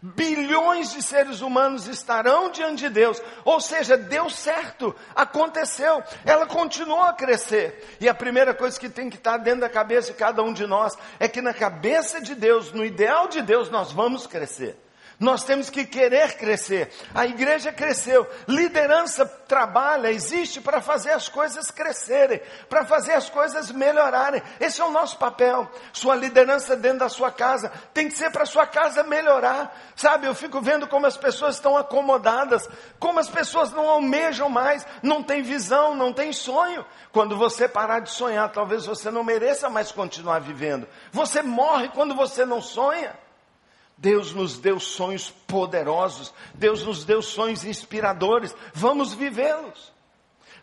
bilhões 0.04 0.92
de 0.92 1.00
seres 1.00 1.40
humanos 1.40 1.86
estarão 1.86 2.50
diante 2.50 2.80
de 2.80 2.90
Deus. 2.90 3.22
Ou 3.42 3.58
seja, 3.58 3.96
deu 3.96 4.28
certo, 4.28 4.94
aconteceu, 5.14 6.02
ela 6.26 6.44
continuou 6.44 7.00
a 7.00 7.14
crescer. 7.14 7.96
E 7.98 8.06
a 8.06 8.14
primeira 8.14 8.52
coisa 8.52 8.78
que 8.78 8.90
tem 8.90 9.08
que 9.08 9.16
estar 9.16 9.38
dentro 9.38 9.62
da 9.62 9.68
cabeça 9.70 10.12
de 10.12 10.18
cada 10.18 10.42
um 10.42 10.52
de 10.52 10.66
nós 10.66 10.94
é 11.18 11.26
que 11.26 11.40
na 11.40 11.54
cabeça 11.54 12.20
de 12.20 12.34
Deus, 12.34 12.70
no 12.72 12.84
ideal 12.84 13.28
de 13.28 13.40
Deus, 13.40 13.70
nós 13.70 13.92
vamos 13.92 14.26
crescer. 14.26 14.83
Nós 15.18 15.44
temos 15.44 15.70
que 15.70 15.84
querer 15.84 16.36
crescer. 16.36 16.90
A 17.14 17.24
igreja 17.24 17.72
cresceu. 17.72 18.26
Liderança 18.48 19.24
trabalha, 19.24 20.10
existe 20.10 20.60
para 20.60 20.80
fazer 20.80 21.12
as 21.12 21.28
coisas 21.28 21.70
crescerem, 21.70 22.40
para 22.68 22.84
fazer 22.84 23.12
as 23.12 23.30
coisas 23.30 23.70
melhorarem. 23.70 24.42
Esse 24.58 24.80
é 24.80 24.84
o 24.84 24.90
nosso 24.90 25.16
papel. 25.16 25.70
Sua 25.92 26.16
liderança 26.16 26.76
dentro 26.76 27.00
da 27.00 27.08
sua 27.08 27.30
casa 27.30 27.70
tem 27.92 28.08
que 28.08 28.16
ser 28.16 28.30
para 28.30 28.44
sua 28.44 28.66
casa 28.66 29.04
melhorar. 29.04 29.76
Sabe, 29.94 30.26
eu 30.26 30.34
fico 30.34 30.60
vendo 30.60 30.88
como 30.88 31.06
as 31.06 31.16
pessoas 31.16 31.54
estão 31.54 31.76
acomodadas, 31.76 32.68
como 32.98 33.20
as 33.20 33.28
pessoas 33.28 33.70
não 33.70 33.88
almejam 33.88 34.48
mais, 34.48 34.84
não 35.02 35.22
têm 35.22 35.42
visão, 35.42 35.94
não 35.94 36.12
têm 36.12 36.32
sonho. 36.32 36.84
Quando 37.12 37.36
você 37.36 37.68
parar 37.68 38.00
de 38.00 38.10
sonhar, 38.10 38.50
talvez 38.50 38.84
você 38.86 39.10
não 39.10 39.22
mereça 39.22 39.70
mais 39.70 39.92
continuar 39.92 40.40
vivendo. 40.40 40.88
Você 41.12 41.40
morre 41.40 41.88
quando 41.88 42.14
você 42.14 42.44
não 42.44 42.60
sonha. 42.60 43.23
Deus 43.96 44.32
nos 44.32 44.58
deu 44.58 44.78
sonhos 44.80 45.30
poderosos, 45.46 46.34
Deus 46.54 46.84
nos 46.84 47.04
deu 47.04 47.22
sonhos 47.22 47.64
inspiradores, 47.64 48.54
vamos 48.74 49.14
vivê-los. 49.14 49.93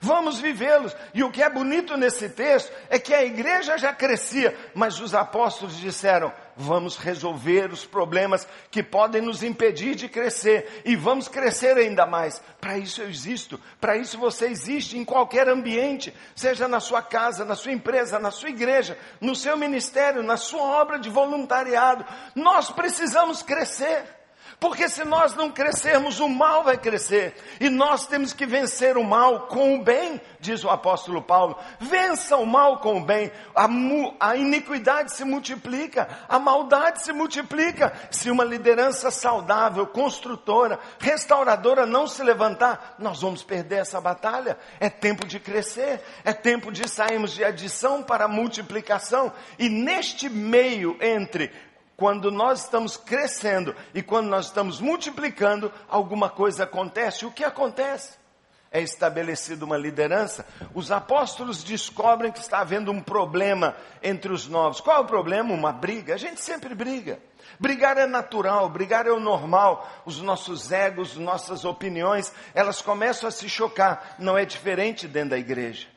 Vamos 0.03 0.39
vivê-los. 0.39 0.95
E 1.13 1.23
o 1.23 1.29
que 1.29 1.43
é 1.43 1.49
bonito 1.49 1.95
nesse 1.95 2.27
texto 2.27 2.71
é 2.89 2.97
que 2.97 3.13
a 3.13 3.23
igreja 3.23 3.77
já 3.77 3.93
crescia, 3.93 4.57
mas 4.73 4.99
os 4.99 5.13
apóstolos 5.13 5.77
disseram: 5.77 6.33
vamos 6.57 6.97
resolver 6.97 7.71
os 7.71 7.85
problemas 7.85 8.47
que 8.71 8.81
podem 8.81 9.21
nos 9.21 9.43
impedir 9.43 9.93
de 9.93 10.09
crescer 10.09 10.81
e 10.83 10.95
vamos 10.95 11.27
crescer 11.27 11.77
ainda 11.77 12.07
mais. 12.07 12.41
Para 12.59 12.79
isso 12.79 13.03
eu 13.03 13.09
existo, 13.09 13.61
para 13.79 13.95
isso 13.95 14.17
você 14.17 14.47
existe 14.47 14.97
em 14.97 15.05
qualquer 15.05 15.47
ambiente, 15.47 16.11
seja 16.35 16.67
na 16.67 16.79
sua 16.79 17.03
casa, 17.03 17.45
na 17.45 17.55
sua 17.55 17.71
empresa, 17.71 18.17
na 18.17 18.31
sua 18.31 18.49
igreja, 18.49 18.97
no 19.19 19.35
seu 19.35 19.55
ministério, 19.55 20.23
na 20.23 20.35
sua 20.35 20.63
obra 20.81 20.97
de 20.97 21.11
voluntariado. 21.11 22.03
Nós 22.33 22.71
precisamos 22.71 23.43
crescer. 23.43 24.20
Porque 24.61 24.87
se 24.87 25.03
nós 25.03 25.33
não 25.33 25.49
crescermos, 25.49 26.19
o 26.19 26.29
mal 26.29 26.63
vai 26.63 26.77
crescer. 26.77 27.33
E 27.59 27.67
nós 27.67 28.05
temos 28.05 28.31
que 28.31 28.45
vencer 28.45 28.95
o 28.95 29.03
mal 29.03 29.47
com 29.47 29.73
o 29.73 29.83
bem, 29.83 30.21
diz 30.39 30.63
o 30.63 30.69
apóstolo 30.69 31.19
Paulo. 31.19 31.57
Vença 31.79 32.37
o 32.37 32.45
mal 32.45 32.77
com 32.77 32.99
o 32.99 33.03
bem. 33.03 33.31
A, 33.55 33.67
a 34.19 34.35
iniquidade 34.35 35.15
se 35.15 35.25
multiplica, 35.25 36.07
a 36.29 36.37
maldade 36.37 37.01
se 37.01 37.11
multiplica. 37.11 37.91
Se 38.11 38.29
uma 38.29 38.43
liderança 38.43 39.09
saudável, 39.09 39.87
construtora, 39.87 40.79
restauradora 40.99 41.87
não 41.87 42.05
se 42.05 42.21
levantar, 42.21 42.97
nós 42.99 43.19
vamos 43.19 43.41
perder 43.41 43.77
essa 43.77 43.99
batalha. 43.99 44.59
É 44.79 44.91
tempo 44.91 45.25
de 45.25 45.39
crescer, 45.39 46.03
é 46.23 46.33
tempo 46.33 46.71
de 46.71 46.87
sairmos 46.87 47.31
de 47.31 47.43
adição 47.43 48.03
para 48.03 48.27
multiplicação. 48.27 49.33
E 49.57 49.67
neste 49.69 50.29
meio 50.29 50.99
entre 51.01 51.51
quando 52.01 52.31
nós 52.31 52.61
estamos 52.61 52.97
crescendo 52.97 53.75
e 53.93 54.01
quando 54.01 54.25
nós 54.25 54.47
estamos 54.47 54.81
multiplicando, 54.81 55.71
alguma 55.87 56.31
coisa 56.31 56.63
acontece. 56.63 57.27
O 57.27 57.31
que 57.31 57.43
acontece? 57.43 58.17
É 58.71 58.81
estabelecida 58.81 59.63
uma 59.63 59.77
liderança. 59.77 60.43
Os 60.73 60.91
apóstolos 60.91 61.63
descobrem 61.63 62.31
que 62.31 62.39
está 62.39 62.57
havendo 62.57 62.91
um 62.91 62.99
problema 62.99 63.75
entre 64.01 64.33
os 64.33 64.47
novos. 64.47 64.81
Qual 64.81 64.97
é 64.97 64.99
o 64.99 65.05
problema? 65.05 65.53
Uma 65.53 65.71
briga. 65.71 66.15
A 66.15 66.17
gente 66.17 66.41
sempre 66.41 66.73
briga. 66.73 67.19
Brigar 67.59 67.95
é 67.99 68.07
natural, 68.07 68.67
brigar 68.67 69.05
é 69.05 69.11
o 69.11 69.19
normal. 69.19 69.87
Os 70.03 70.19
nossos 70.19 70.71
egos, 70.71 71.15
nossas 71.17 71.65
opiniões, 71.65 72.33
elas 72.55 72.81
começam 72.81 73.29
a 73.29 73.31
se 73.31 73.47
chocar. 73.47 74.15
Não 74.17 74.35
é 74.35 74.43
diferente 74.43 75.07
dentro 75.07 75.29
da 75.29 75.37
igreja. 75.37 75.87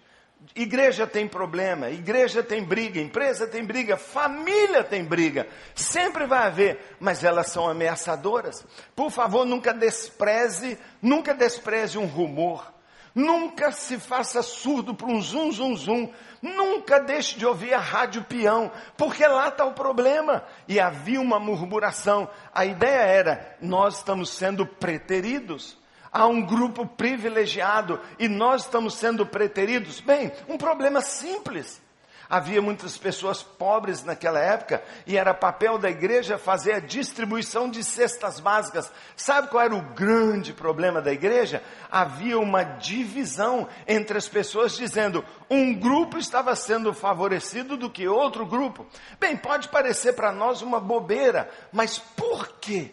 Igreja 0.55 1.07
tem 1.07 1.27
problema, 1.27 1.91
igreja 1.91 2.43
tem 2.43 2.63
briga, 2.63 3.01
empresa 3.01 3.47
tem 3.47 3.65
briga, 3.65 3.97
família 3.97 4.85
tem 4.85 5.05
briga. 5.05 5.49
Sempre 5.75 6.27
vai 6.27 6.47
haver, 6.47 6.97
mas 7.01 7.25
elas 7.25 7.49
são 7.49 7.69
ameaçadoras. 7.69 8.65
Por 8.95 9.11
favor, 9.11 9.45
nunca 9.45 9.73
despreze, 9.73 10.79
nunca 11.01 11.35
despreze 11.35 11.99
um 11.99 12.07
rumor. 12.07 12.73
Nunca 13.15 13.71
se 13.71 13.99
faça 13.99 14.43
surdo 14.43 14.93
para 14.93 15.07
um 15.07 15.21
zum, 15.21 15.53
zum, 15.53 15.77
zum. 15.77 16.13
Nunca 16.43 16.99
deixe 16.99 17.39
de 17.39 17.47
ouvir 17.47 17.73
a 17.73 17.79
rádio 17.79 18.25
peão, 18.25 18.73
porque 18.97 19.25
lá 19.25 19.49
está 19.49 19.65
o 19.65 19.73
problema. 19.73 20.45
E 20.67 20.81
havia 20.81 21.21
uma 21.21 21.39
murmuração. 21.39 22.29
A 22.53 22.65
ideia 22.65 23.03
era: 23.03 23.57
nós 23.61 23.99
estamos 23.99 24.31
sendo 24.31 24.67
preteridos 24.67 25.79
há 26.15 26.27
um 26.29 26.41
grupo 26.41 26.87
privilegiado 26.87 28.01
e 28.21 28.29
nós 28.29 28.63
estamos 28.63 28.95
sendo 28.95 29.27
preteridos. 29.27 30.01
Bem, 30.01 30.31
um 30.49 30.57
problema 30.57 31.01
simples. 31.01 31.83
Havia 32.31 32.63
muitas 32.63 32.97
pessoas 32.97 33.43
pobres 33.43 34.03
naquela 34.03 34.39
época 34.39 34.83
e 35.07 35.17
era 35.17 35.35
papel 35.35 35.77
da 35.77 35.91
igreja 35.91 36.39
fazer 36.39 36.73
a 36.73 36.81
distribuição 36.81 37.69
de 37.69 37.85
cestas 37.85 38.41
básicas. 38.41 38.91
Sabe 39.15 39.49
qual 39.49 39.63
era 39.63 39.75
o 39.75 39.83
grande 39.95 40.53
problema 40.53 41.03
da 41.03 41.13
igreja? 41.13 41.63
Havia 41.91 42.39
uma 42.39 42.63
divisão 42.63 43.69
entre 43.87 44.17
as 44.17 44.27
pessoas 44.27 44.75
dizendo 44.75 45.23
um 45.51 45.75
grupo 45.75 46.17
estava 46.17 46.57
sendo 46.57 46.95
favorecido 46.95 47.77
do 47.77 47.91
que 47.91 48.09
outro 48.09 48.47
grupo. 48.47 48.87
Bem, 49.21 49.37
pode 49.37 49.69
parecer 49.69 50.15
para 50.15 50.33
nós 50.33 50.63
uma 50.63 50.81
bobeira, 50.81 51.51
mas 51.73 51.99
por 51.99 52.57
quê? 52.59 52.91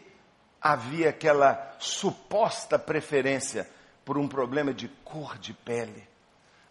Havia 0.61 1.09
aquela 1.09 1.75
suposta 1.79 2.77
preferência 2.77 3.67
por 4.05 4.17
um 4.17 4.27
problema 4.27 4.73
de 4.73 4.87
cor 5.03 5.37
de 5.37 5.53
pele, 5.53 6.07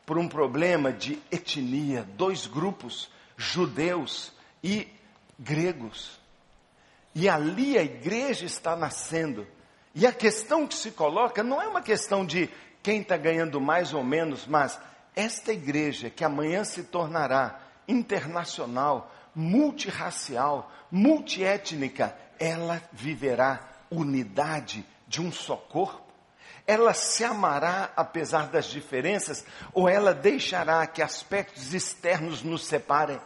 por 0.06 0.16
um 0.16 0.28
problema 0.28 0.92
de 0.92 1.20
etnia, 1.30 2.06
dois 2.16 2.46
grupos, 2.46 3.10
judeus 3.36 4.32
e 4.62 4.86
gregos. 5.38 6.20
E 7.14 7.28
ali 7.28 7.76
a 7.76 7.82
igreja 7.82 8.44
está 8.44 8.76
nascendo. 8.76 9.46
E 9.94 10.06
a 10.06 10.12
questão 10.12 10.66
que 10.66 10.74
se 10.74 10.92
coloca 10.92 11.42
não 11.42 11.60
é 11.60 11.66
uma 11.66 11.82
questão 11.82 12.24
de 12.24 12.48
quem 12.82 13.00
está 13.00 13.16
ganhando 13.16 13.60
mais 13.60 13.92
ou 13.92 14.04
menos, 14.04 14.46
mas 14.46 14.78
esta 15.16 15.52
igreja 15.52 16.08
que 16.08 16.24
amanhã 16.24 16.62
se 16.62 16.84
tornará 16.84 17.60
internacional, 17.88 19.12
multirracial, 19.34 20.70
multiétnica, 20.90 22.16
ela 22.38 22.80
viverá 22.92 23.69
unidade 23.90 24.84
de 25.06 25.20
um 25.20 25.32
só 25.32 25.56
corpo? 25.56 26.10
Ela 26.66 26.94
se 26.94 27.24
amará 27.24 27.90
apesar 27.96 28.48
das 28.48 28.66
diferenças 28.66 29.44
ou 29.72 29.88
ela 29.88 30.14
deixará 30.14 30.86
que 30.86 31.02
aspectos 31.02 31.74
externos 31.74 32.42
nos 32.42 32.64
separem? 32.64 33.20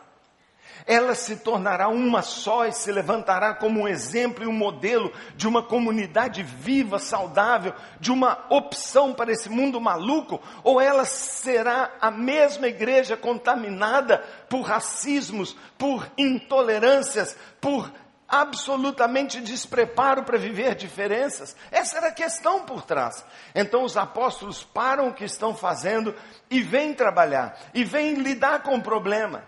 ela 0.87 1.15
se 1.15 1.37
tornará 1.37 1.89
uma 1.89 2.21
só 2.23 2.67
e 2.67 2.73
se 2.73 2.93
levantará 2.93 3.55
como 3.55 3.81
um 3.81 3.89
exemplo 3.89 4.45
e 4.45 4.47
um 4.47 4.53
modelo 4.53 5.13
de 5.35 5.49
uma 5.49 5.63
comunidade 5.63 6.43
viva, 6.43 6.99
saudável, 6.99 7.73
de 7.99 8.13
uma 8.13 8.45
opção 8.51 9.15
para 9.15 9.33
esse 9.33 9.49
mundo 9.49 9.81
maluco, 9.81 10.41
ou 10.63 10.81
ela 10.81 11.05
será 11.05 11.93
a 12.01 12.11
mesma 12.11 12.69
igreja 12.69 13.17
contaminada 13.17 14.19
por 14.49 14.63
racismos, 14.63 15.57
por 15.79 16.07
intolerâncias, 16.19 17.37
por 17.61 17.91
absolutamente 18.29 19.41
despreparo 19.41 20.25
para 20.25 20.39
viver 20.39 20.75
diferenças. 20.75 21.55
Essa 21.71 21.99
era 21.99 22.09
a 22.09 22.13
questão 22.13 22.65
por 22.65 22.83
trás. 22.83 23.25
Então 23.55 23.85
os 23.85 23.97
apóstolos 23.97 24.65
param 24.65 25.09
o 25.09 25.15
que 25.15 25.25
estão 25.25 25.55
fazendo 25.55 26.15
e 26.51 26.63
vêm 26.63 26.95
trabalhar, 26.95 27.59
e 27.73 27.85
vêm 27.85 28.15
lidar 28.15 28.63
com 28.63 28.77
o 28.77 28.83
problema. 28.83 29.45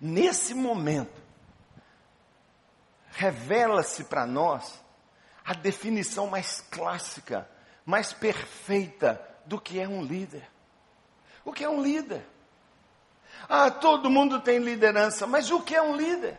Nesse 0.00 0.54
momento, 0.54 1.22
revela-se 3.12 4.04
para 4.04 4.26
nós 4.26 4.82
a 5.44 5.54
definição 5.54 6.26
mais 6.26 6.60
clássica, 6.70 7.48
mais 7.84 8.12
perfeita 8.12 9.20
do 9.46 9.60
que 9.60 9.80
é 9.80 9.88
um 9.88 10.02
líder. 10.02 10.48
O 11.44 11.52
que 11.52 11.64
é 11.64 11.68
um 11.68 11.82
líder? 11.82 12.24
Ah, 13.48 13.70
todo 13.70 14.10
mundo 14.10 14.40
tem 14.40 14.58
liderança, 14.58 15.26
mas 15.26 15.50
o 15.50 15.60
que 15.60 15.74
é 15.74 15.82
um 15.82 15.96
líder? 15.96 16.38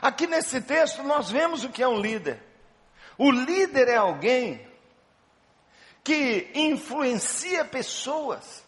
Aqui 0.00 0.26
nesse 0.26 0.60
texto 0.60 1.02
nós 1.02 1.30
vemos 1.30 1.64
o 1.64 1.68
que 1.68 1.82
é 1.82 1.88
um 1.88 2.00
líder. 2.00 2.42
O 3.18 3.30
líder 3.30 3.88
é 3.88 3.96
alguém 3.96 4.66
que 6.04 6.50
influencia 6.54 7.64
pessoas 7.64 8.64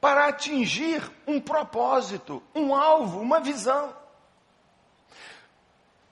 para 0.00 0.28
atingir 0.28 1.02
um 1.26 1.40
propósito, 1.40 2.42
um 2.54 2.74
alvo, 2.74 3.20
uma 3.20 3.40
visão. 3.40 3.94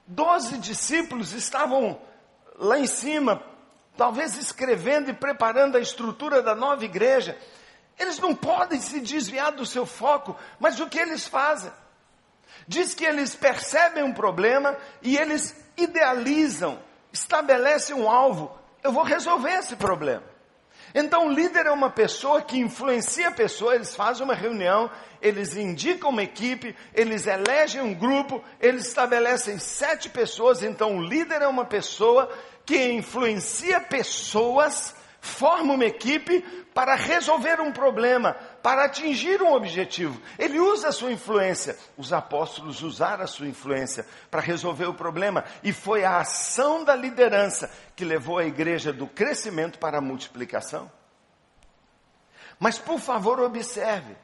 Doze 0.06 0.58
discípulos 0.58 1.32
estavam 1.32 2.00
lá 2.58 2.78
em 2.78 2.86
cima, 2.86 3.42
talvez 3.96 4.36
escrevendo 4.36 5.10
e 5.10 5.14
preparando 5.14 5.76
a 5.76 5.80
estrutura 5.80 6.42
da 6.42 6.54
nova 6.54 6.84
igreja. 6.84 7.38
Eles 7.98 8.18
não 8.18 8.34
podem 8.34 8.80
se 8.80 9.00
desviar 9.00 9.52
do 9.52 9.64
seu 9.64 9.86
foco, 9.86 10.36
mas 10.60 10.78
o 10.80 10.88
que 10.88 10.98
eles 10.98 11.26
fazem? 11.26 11.72
Diz 12.66 12.94
que 12.94 13.04
eles 13.04 13.34
percebem 13.34 14.02
um 14.02 14.12
problema 14.12 14.76
e 15.02 15.16
eles 15.16 15.54
idealizam, 15.76 16.78
estabelecem 17.12 17.94
um 17.94 18.10
alvo. 18.10 18.56
Eu 18.82 18.92
vou 18.92 19.04
resolver 19.04 19.52
esse 19.52 19.76
problema. 19.76 20.24
Então, 20.94 21.26
o 21.26 21.30
líder 21.30 21.66
é 21.66 21.70
uma 21.70 21.90
pessoa 21.90 22.40
que 22.40 22.58
influencia 22.58 23.28
a 23.28 23.32
pessoa, 23.32 23.74
eles 23.74 23.94
fazem 23.94 24.24
uma 24.24 24.34
reunião, 24.34 24.90
eles 25.20 25.56
indicam 25.56 26.10
uma 26.10 26.22
equipe, 26.22 26.74
eles 26.94 27.26
elegem 27.26 27.82
um 27.82 27.92
grupo, 27.92 28.42
eles 28.60 28.86
estabelecem 28.86 29.58
sete 29.58 30.08
pessoas. 30.08 30.62
Então, 30.62 30.96
o 30.96 31.02
líder 31.02 31.42
é 31.42 31.46
uma 31.46 31.64
pessoa 31.64 32.30
que 32.64 32.92
influencia 32.92 33.80
pessoas, 33.80 34.94
forma 35.20 35.74
uma 35.74 35.84
equipe 35.84 36.40
para 36.72 36.94
resolver 36.94 37.60
um 37.60 37.72
problema, 37.72 38.36
para 38.66 38.86
atingir 38.86 39.40
um 39.40 39.52
objetivo. 39.52 40.20
Ele 40.36 40.58
usa 40.58 40.88
a 40.88 40.92
sua 40.92 41.12
influência. 41.12 41.78
Os 41.96 42.12
apóstolos 42.12 42.82
usaram 42.82 43.22
a 43.22 43.28
sua 43.28 43.46
influência 43.46 44.04
para 44.28 44.40
resolver 44.40 44.86
o 44.86 44.94
problema. 44.94 45.44
E 45.62 45.72
foi 45.72 46.04
a 46.04 46.18
ação 46.18 46.82
da 46.82 46.96
liderança 46.96 47.70
que 47.94 48.04
levou 48.04 48.38
a 48.38 48.44
igreja 48.44 48.92
do 48.92 49.06
crescimento 49.06 49.78
para 49.78 49.98
a 49.98 50.00
multiplicação. 50.00 50.90
Mas 52.58 52.76
por 52.76 52.98
favor, 52.98 53.38
observe 53.38 54.16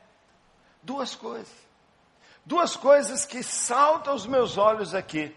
duas 0.82 1.14
coisas. 1.14 1.54
Duas 2.44 2.74
coisas 2.74 3.24
que 3.24 3.44
saltam 3.44 4.12
aos 4.12 4.26
meus 4.26 4.58
olhos 4.58 4.92
aqui. 4.92 5.32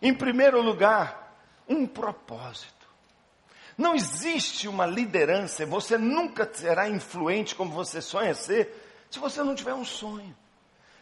Em 0.00 0.14
primeiro 0.14 0.62
lugar, 0.62 1.36
um 1.68 1.86
propósito. 1.86 2.79
Não 3.80 3.94
existe 3.94 4.68
uma 4.68 4.84
liderança, 4.84 5.64
você 5.64 5.96
nunca 5.96 6.46
será 6.52 6.86
influente 6.86 7.54
como 7.54 7.72
você 7.72 8.02
sonha 8.02 8.34
ser, 8.34 8.70
se 9.10 9.18
você 9.18 9.42
não 9.42 9.54
tiver 9.54 9.72
um 9.72 9.86
sonho, 9.86 10.36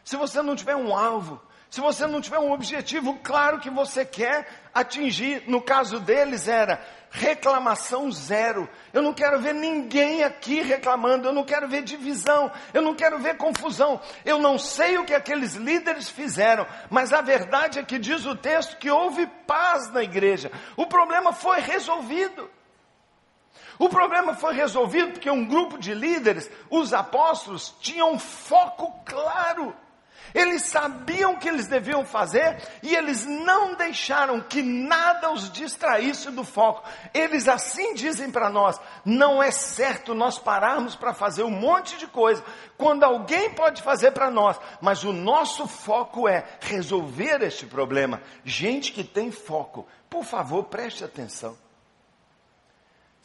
se 0.04 0.14
você 0.14 0.40
não 0.40 0.54
tiver 0.54 0.76
um 0.76 0.96
alvo, 0.96 1.42
se 1.68 1.80
você 1.80 2.06
não 2.06 2.20
tiver 2.20 2.38
um 2.38 2.52
objetivo 2.52 3.18
claro 3.20 3.58
que 3.58 3.68
você 3.68 4.04
quer 4.04 4.48
atingir. 4.72 5.42
No 5.48 5.60
caso 5.60 5.98
deles 5.98 6.46
era 6.46 6.80
reclamação 7.10 8.12
zero. 8.12 8.68
Eu 8.92 9.02
não 9.02 9.12
quero 9.12 9.40
ver 9.40 9.54
ninguém 9.54 10.22
aqui 10.22 10.60
reclamando, 10.60 11.26
eu 11.26 11.32
não 11.32 11.42
quero 11.42 11.66
ver 11.66 11.82
divisão, 11.82 12.48
eu 12.72 12.80
não 12.80 12.94
quero 12.94 13.18
ver 13.18 13.36
confusão. 13.36 14.00
Eu 14.24 14.38
não 14.38 14.56
sei 14.56 14.98
o 14.98 15.04
que 15.04 15.14
aqueles 15.14 15.54
líderes 15.54 16.08
fizeram, 16.08 16.64
mas 16.88 17.12
a 17.12 17.20
verdade 17.20 17.80
é 17.80 17.82
que 17.82 17.98
diz 17.98 18.24
o 18.24 18.36
texto 18.36 18.76
que 18.76 18.88
houve 18.88 19.26
paz 19.48 19.92
na 19.92 20.04
igreja. 20.04 20.52
O 20.76 20.86
problema 20.86 21.32
foi 21.32 21.58
resolvido. 21.58 22.48
O 23.78 23.88
problema 23.88 24.34
foi 24.34 24.54
resolvido 24.54 25.12
porque 25.12 25.30
um 25.30 25.44
grupo 25.44 25.78
de 25.78 25.94
líderes, 25.94 26.50
os 26.68 26.92
apóstolos, 26.92 27.74
tinham 27.80 28.12
um 28.12 28.18
foco 28.18 28.92
claro. 29.04 29.74
Eles 30.34 30.62
sabiam 30.62 31.32
o 31.32 31.38
que 31.38 31.48
eles 31.48 31.66
deviam 31.66 32.04
fazer 32.04 32.60
e 32.82 32.94
eles 32.94 33.24
não 33.24 33.74
deixaram 33.74 34.40
que 34.40 34.60
nada 34.62 35.30
os 35.30 35.50
distraísse 35.50 36.30
do 36.30 36.44
foco. 36.44 36.86
Eles 37.14 37.48
assim 37.48 37.94
dizem 37.94 38.30
para 38.30 38.50
nós: 38.50 38.78
não 39.04 39.42
é 39.42 39.50
certo 39.50 40.14
nós 40.14 40.38
pararmos 40.38 40.94
para 40.94 41.14
fazer 41.14 41.44
um 41.44 41.50
monte 41.50 41.96
de 41.96 42.06
coisa 42.06 42.44
quando 42.76 43.04
alguém 43.04 43.54
pode 43.54 43.80
fazer 43.82 44.10
para 44.10 44.30
nós, 44.30 44.58
mas 44.80 45.02
o 45.04 45.12
nosso 45.12 45.66
foco 45.66 46.28
é 46.28 46.44
resolver 46.60 47.42
este 47.42 47.66
problema. 47.66 48.20
Gente 48.44 48.92
que 48.92 49.04
tem 49.04 49.30
foco, 49.30 49.86
por 50.10 50.24
favor, 50.24 50.64
preste 50.64 51.04
atenção. 51.04 51.56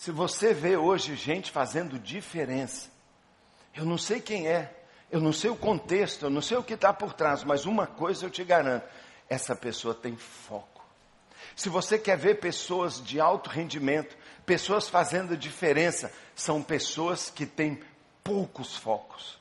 Se 0.03 0.11
você 0.11 0.53
vê 0.53 0.75
hoje 0.75 1.15
gente 1.15 1.49
fazendo 1.49 1.97
diferença, 1.97 2.89
eu 3.73 3.85
não 3.85 3.97
sei 3.97 4.19
quem 4.19 4.49
é, 4.49 4.69
eu 5.09 5.21
não 5.21 5.31
sei 5.31 5.49
o 5.49 5.55
contexto, 5.55 6.25
eu 6.25 6.29
não 6.29 6.41
sei 6.41 6.57
o 6.57 6.63
que 6.63 6.73
está 6.73 6.91
por 6.91 7.13
trás, 7.13 7.45
mas 7.45 7.65
uma 7.65 7.87
coisa 7.87 8.25
eu 8.25 8.29
te 8.29 8.43
garanto: 8.43 8.85
essa 9.29 9.55
pessoa 9.55 9.95
tem 9.95 10.17
foco. 10.17 10.85
Se 11.55 11.69
você 11.69 11.97
quer 11.97 12.17
ver 12.17 12.41
pessoas 12.41 13.01
de 13.01 13.21
alto 13.21 13.49
rendimento, 13.49 14.13
pessoas 14.45 14.89
fazendo 14.89 15.37
diferença, 15.37 16.11
são 16.35 16.61
pessoas 16.61 17.29
que 17.29 17.45
têm 17.45 17.81
poucos 18.21 18.75
focos. 18.75 19.39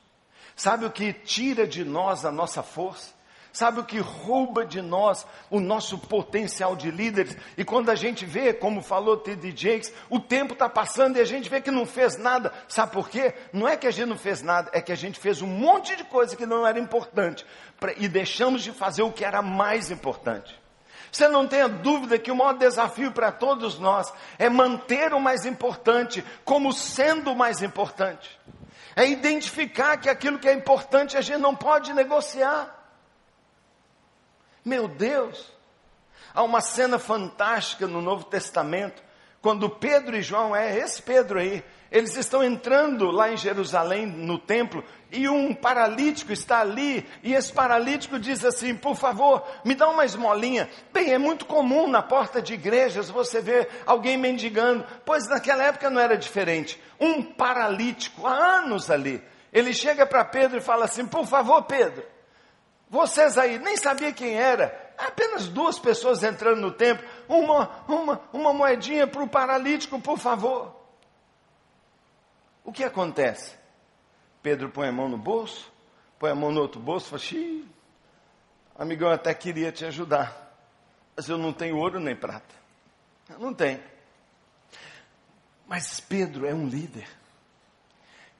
Sabe 0.55 0.85
o 0.85 0.91
que 0.91 1.11
tira 1.11 1.67
de 1.67 1.83
nós 1.83 2.23
a 2.23 2.31
nossa 2.31 2.63
força? 2.63 3.13
Sabe 3.53 3.79
o 3.79 3.83
que 3.85 3.99
rouba 3.99 4.65
de 4.65 4.81
nós 4.81 5.27
o 5.47 5.59
nosso 5.59 5.99
potencial 5.99 6.75
de 6.75 6.89
líderes? 6.89 7.37
E 7.55 7.63
quando 7.63 7.91
a 7.91 7.95
gente 7.95 8.25
vê, 8.25 8.51
como 8.51 8.81
falou 8.81 9.15
T.D. 9.15 9.53
Jakes, 9.55 9.93
o 10.09 10.19
tempo 10.19 10.53
está 10.53 10.67
passando 10.67 11.17
e 11.17 11.21
a 11.21 11.25
gente 11.25 11.47
vê 11.47 11.61
que 11.61 11.69
não 11.69 11.85
fez 11.85 12.17
nada. 12.17 12.51
Sabe 12.67 12.91
por 12.91 13.07
quê? 13.07 13.35
Não 13.53 13.67
é 13.67 13.77
que 13.77 13.85
a 13.85 13.91
gente 13.91 14.07
não 14.07 14.17
fez 14.17 14.41
nada, 14.41 14.71
é 14.73 14.81
que 14.81 14.91
a 14.91 14.95
gente 14.95 15.19
fez 15.19 15.39
um 15.43 15.47
monte 15.47 15.95
de 15.95 16.03
coisa 16.03 16.35
que 16.35 16.47
não 16.47 16.65
era 16.65 16.79
importante 16.79 17.45
e 17.97 18.07
deixamos 18.07 18.63
de 18.63 18.71
fazer 18.71 19.03
o 19.03 19.11
que 19.11 19.23
era 19.23 19.43
mais 19.43 19.91
importante. 19.91 20.59
Você 21.11 21.27
não 21.27 21.47
tenha 21.47 21.69
dúvida 21.69 22.17
que 22.17 22.31
o 22.31 22.35
maior 22.35 22.53
desafio 22.53 23.11
para 23.11 23.31
todos 23.31 23.77
nós 23.77 24.11
é 24.39 24.49
manter 24.49 25.13
o 25.13 25.19
mais 25.19 25.45
importante 25.45 26.25
como 26.43 26.73
sendo 26.73 27.33
o 27.33 27.35
mais 27.35 27.61
importante. 27.61 28.39
É 28.95 29.07
identificar 29.07 29.97
que 29.97 30.09
aquilo 30.09 30.39
que 30.39 30.49
é 30.49 30.53
importante 30.53 31.15
a 31.15 31.21
gente 31.21 31.39
não 31.39 31.55
pode 31.55 31.93
negociar. 31.93 32.82
Meu 34.63 34.87
Deus! 34.87 35.51
Há 36.33 36.41
uma 36.41 36.61
cena 36.61 36.97
fantástica 36.97 37.85
no 37.85 38.01
Novo 38.01 38.23
Testamento, 38.23 39.03
quando 39.41 39.69
Pedro 39.69 40.15
e 40.15 40.21
João, 40.21 40.55
é 40.55 40.77
esse 40.79 41.01
Pedro 41.01 41.37
aí, 41.37 41.63
eles 41.91 42.15
estão 42.15 42.43
entrando 42.43 43.11
lá 43.11 43.29
em 43.29 43.37
Jerusalém, 43.37 44.07
no 44.07 44.39
templo, 44.39 44.83
e 45.11 45.29
um 45.29 45.53
paralítico 45.53 46.31
está 46.31 46.61
ali, 46.61 47.05
e 47.21 47.35
esse 47.35 47.53
paralítico 47.53 48.17
diz 48.17 48.43
assim: 48.43 48.73
Por 48.73 48.95
favor, 48.95 49.45
me 49.63 49.75
dá 49.75 49.87
uma 49.89 50.05
esmolinha. 50.05 50.67
Bem, 50.91 51.13
é 51.13 51.17
muito 51.19 51.45
comum 51.45 51.87
na 51.87 52.01
porta 52.01 52.41
de 52.41 52.55
igrejas 52.55 53.11
você 53.11 53.41
ver 53.41 53.69
alguém 53.85 54.17
mendigando, 54.17 54.83
pois 55.05 55.27
naquela 55.27 55.65
época 55.65 55.89
não 55.89 56.01
era 56.01 56.17
diferente. 56.17 56.81
Um 56.99 57.21
paralítico, 57.21 58.25
há 58.25 58.33
anos 58.33 58.89
ali, 58.89 59.21
ele 59.51 59.71
chega 59.71 60.03
para 60.03 60.25
Pedro 60.25 60.57
e 60.57 60.61
fala 60.61 60.85
assim: 60.85 61.05
Por 61.05 61.27
favor, 61.27 61.61
Pedro, 61.63 62.03
vocês 62.93 63.39
aí 63.39 63.57
nem 63.57 63.75
sabia 63.75 64.13
quem 64.13 64.35
era. 64.35 64.93
Apenas 64.95 65.47
duas 65.47 65.79
pessoas 65.79 66.21
entrando 66.21 66.61
no 66.61 66.71
templo. 66.71 67.03
Uma, 67.27 67.83
uma, 67.87 68.21
uma 68.31 68.53
moedinha 68.53 69.07
para 69.07 69.23
o 69.23 69.27
paralítico, 69.27 69.99
por 69.99 70.19
favor. 70.19 70.79
O 72.63 72.71
que 72.71 72.83
acontece? 72.83 73.57
Pedro 74.43 74.69
põe 74.69 74.89
a 74.89 74.91
mão 74.91 75.09
no 75.09 75.17
bolso, 75.17 75.73
põe 76.19 76.29
a 76.29 76.35
mão 76.35 76.51
no 76.51 76.61
outro 76.61 76.79
bolso 76.79 77.07
fala, 77.07 77.19
Xiii, 77.19 77.67
amigão, 78.77 79.07
eu 79.07 79.15
até 79.15 79.33
queria 79.33 79.71
te 79.71 79.83
ajudar, 79.85 80.55
mas 81.15 81.27
eu 81.27 81.37
não 81.39 81.51
tenho 81.51 81.77
ouro 81.77 81.99
nem 81.99 82.15
prata. 82.15 82.53
Eu 83.27 83.39
não 83.39 83.55
tenho. 83.55 83.81
Mas 85.65 85.99
Pedro 85.99 86.45
é 86.45 86.53
um 86.53 86.67
líder. 86.67 87.09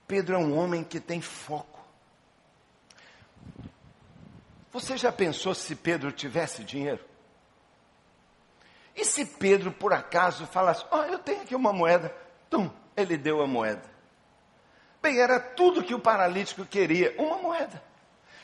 Pedro 0.08 0.36
é 0.36 0.38
um 0.38 0.56
homem 0.56 0.84
que 0.84 1.00
tem 1.00 1.22
foco. 1.22 1.73
Você 4.74 4.98
já 4.98 5.12
pensou 5.12 5.54
se 5.54 5.76
Pedro 5.76 6.12
tivesse 6.12 6.64
dinheiro? 6.64 7.06
E 8.96 9.06
se 9.06 9.24
Pedro, 9.24 9.72
por 9.72 9.94
acaso, 9.94 10.48
falasse: 10.48 10.84
Ó, 10.90 11.00
oh, 11.00 11.04
eu 11.04 11.20
tenho 11.20 11.44
aqui 11.44 11.56
uma 11.56 11.72
moeda. 11.72 12.14
Tum, 12.50 12.72
ele 12.98 13.16
deu 13.16 13.42
a 13.42 13.48
moeda. 13.48 13.84
Bem, 15.02 15.20
era 15.20 15.40
tudo 15.40 15.84
que 15.84 15.94
o 15.94 16.00
paralítico 16.00 16.66
queria: 16.66 17.14
uma 17.20 17.38
moeda. 17.38 17.84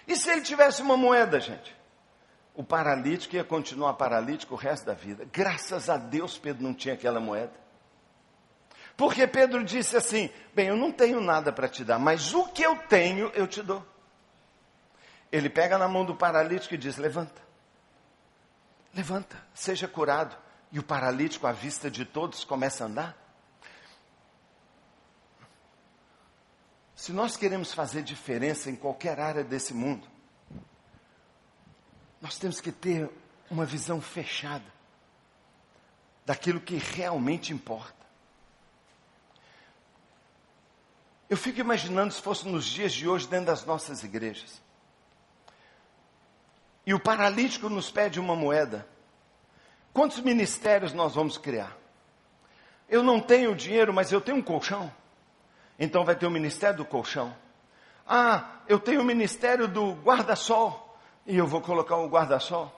E 0.07 0.15
se 0.15 0.29
ele 0.29 0.41
tivesse 0.41 0.83
uma 0.83 0.95
moeda, 0.95 1.39
gente? 1.39 1.75
O 2.53 2.63
paralítico 2.63 3.35
ia 3.35 3.43
continuar 3.43 3.93
paralítico 3.93 4.53
o 4.53 4.57
resto 4.57 4.85
da 4.85 4.93
vida. 4.93 5.27
Graças 5.31 5.89
a 5.89 5.97
Deus, 5.97 6.37
Pedro 6.37 6.63
não 6.63 6.73
tinha 6.73 6.93
aquela 6.93 7.19
moeda. 7.19 7.53
Porque 8.95 9.25
Pedro 9.25 9.63
disse 9.63 9.97
assim: 9.97 10.29
Bem, 10.53 10.67
eu 10.67 10.75
não 10.75 10.91
tenho 10.91 11.19
nada 11.21 11.51
para 11.51 11.67
te 11.67 11.83
dar, 11.83 11.97
mas 11.97 12.35
o 12.35 12.45
que 12.49 12.61
eu 12.61 12.75
tenho, 12.75 13.31
eu 13.33 13.47
te 13.47 13.63
dou. 13.63 13.83
Ele 15.31 15.49
pega 15.49 15.77
na 15.77 15.87
mão 15.87 16.05
do 16.05 16.15
paralítico 16.15 16.73
e 16.73 16.77
diz: 16.77 16.97
Levanta, 16.97 17.41
levanta, 18.93 19.41
seja 19.53 19.87
curado. 19.87 20.37
E 20.71 20.77
o 20.77 20.83
paralítico, 20.83 21.47
à 21.47 21.51
vista 21.51 21.89
de 21.89 22.05
todos, 22.05 22.43
começa 22.43 22.83
a 22.83 22.87
andar. 22.87 23.17
Se 26.95 27.11
nós 27.11 27.35
queremos 27.35 27.73
fazer 27.73 28.03
diferença 28.03 28.69
em 28.69 28.75
qualquer 28.75 29.19
área 29.19 29.43
desse 29.43 29.73
mundo, 29.73 30.07
nós 32.21 32.37
temos 32.37 32.59
que 32.61 32.71
ter 32.71 33.09
uma 33.49 33.65
visão 33.65 33.99
fechada 34.01 34.65
daquilo 36.25 36.59
que 36.59 36.75
realmente 36.75 37.53
importa. 37.53 38.05
Eu 41.29 41.37
fico 41.37 41.59
imaginando 41.59 42.13
se 42.13 42.21
fosse 42.21 42.47
nos 42.47 42.65
dias 42.65 42.91
de 42.91 43.07
hoje 43.07 43.27
dentro 43.27 43.47
das 43.47 43.63
nossas 43.63 44.03
igrejas. 44.03 44.61
E 46.89 46.93
o 46.95 46.99
paralítico 46.99 47.69
nos 47.69 47.91
pede 47.91 48.19
uma 48.19 48.35
moeda. 48.35 48.83
Quantos 49.93 50.21
ministérios 50.21 50.91
nós 50.91 51.13
vamos 51.13 51.37
criar? 51.37 51.77
Eu 52.89 53.03
não 53.03 53.19
tenho 53.19 53.53
dinheiro, 53.53 53.93
mas 53.93 54.11
eu 54.11 54.19
tenho 54.19 54.37
um 54.37 54.41
colchão. 54.41 54.91
Então 55.77 56.03
vai 56.03 56.15
ter 56.15 56.25
o 56.25 56.31
ministério 56.31 56.77
do 56.77 56.85
colchão. 56.85 57.31
Ah, 58.07 58.53
eu 58.67 58.79
tenho 58.79 59.01
o 59.01 59.05
ministério 59.05 59.67
do 59.67 59.91
guarda-sol. 59.97 60.97
E 61.27 61.37
eu 61.37 61.45
vou 61.45 61.61
colocar 61.61 61.95
um 61.95 62.09
guarda-sol. 62.09 62.73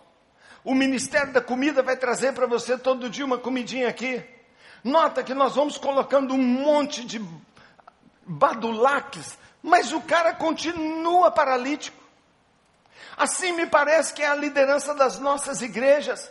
O 0.62 0.76
ministério 0.76 1.32
da 1.32 1.40
comida 1.40 1.82
vai 1.82 1.96
trazer 1.96 2.34
para 2.34 2.46
você 2.46 2.78
todo 2.78 3.10
dia 3.10 3.24
uma 3.24 3.38
comidinha 3.38 3.88
aqui. 3.88 4.22
Nota 4.84 5.24
que 5.24 5.34
nós 5.34 5.56
vamos 5.56 5.78
colocando 5.78 6.34
um 6.34 6.38
monte 6.38 7.06
de 7.06 7.26
badulaques, 8.28 9.38
mas 9.64 9.94
o 9.94 10.02
cara 10.02 10.34
continua 10.34 11.32
paralítico. 11.32 12.01
Assim 13.22 13.52
me 13.52 13.68
parece 13.68 14.16
que 14.16 14.24
é 14.24 14.28
a 14.28 14.34
liderança 14.34 14.96
das 14.96 15.20
nossas 15.20 15.62
igrejas. 15.62 16.28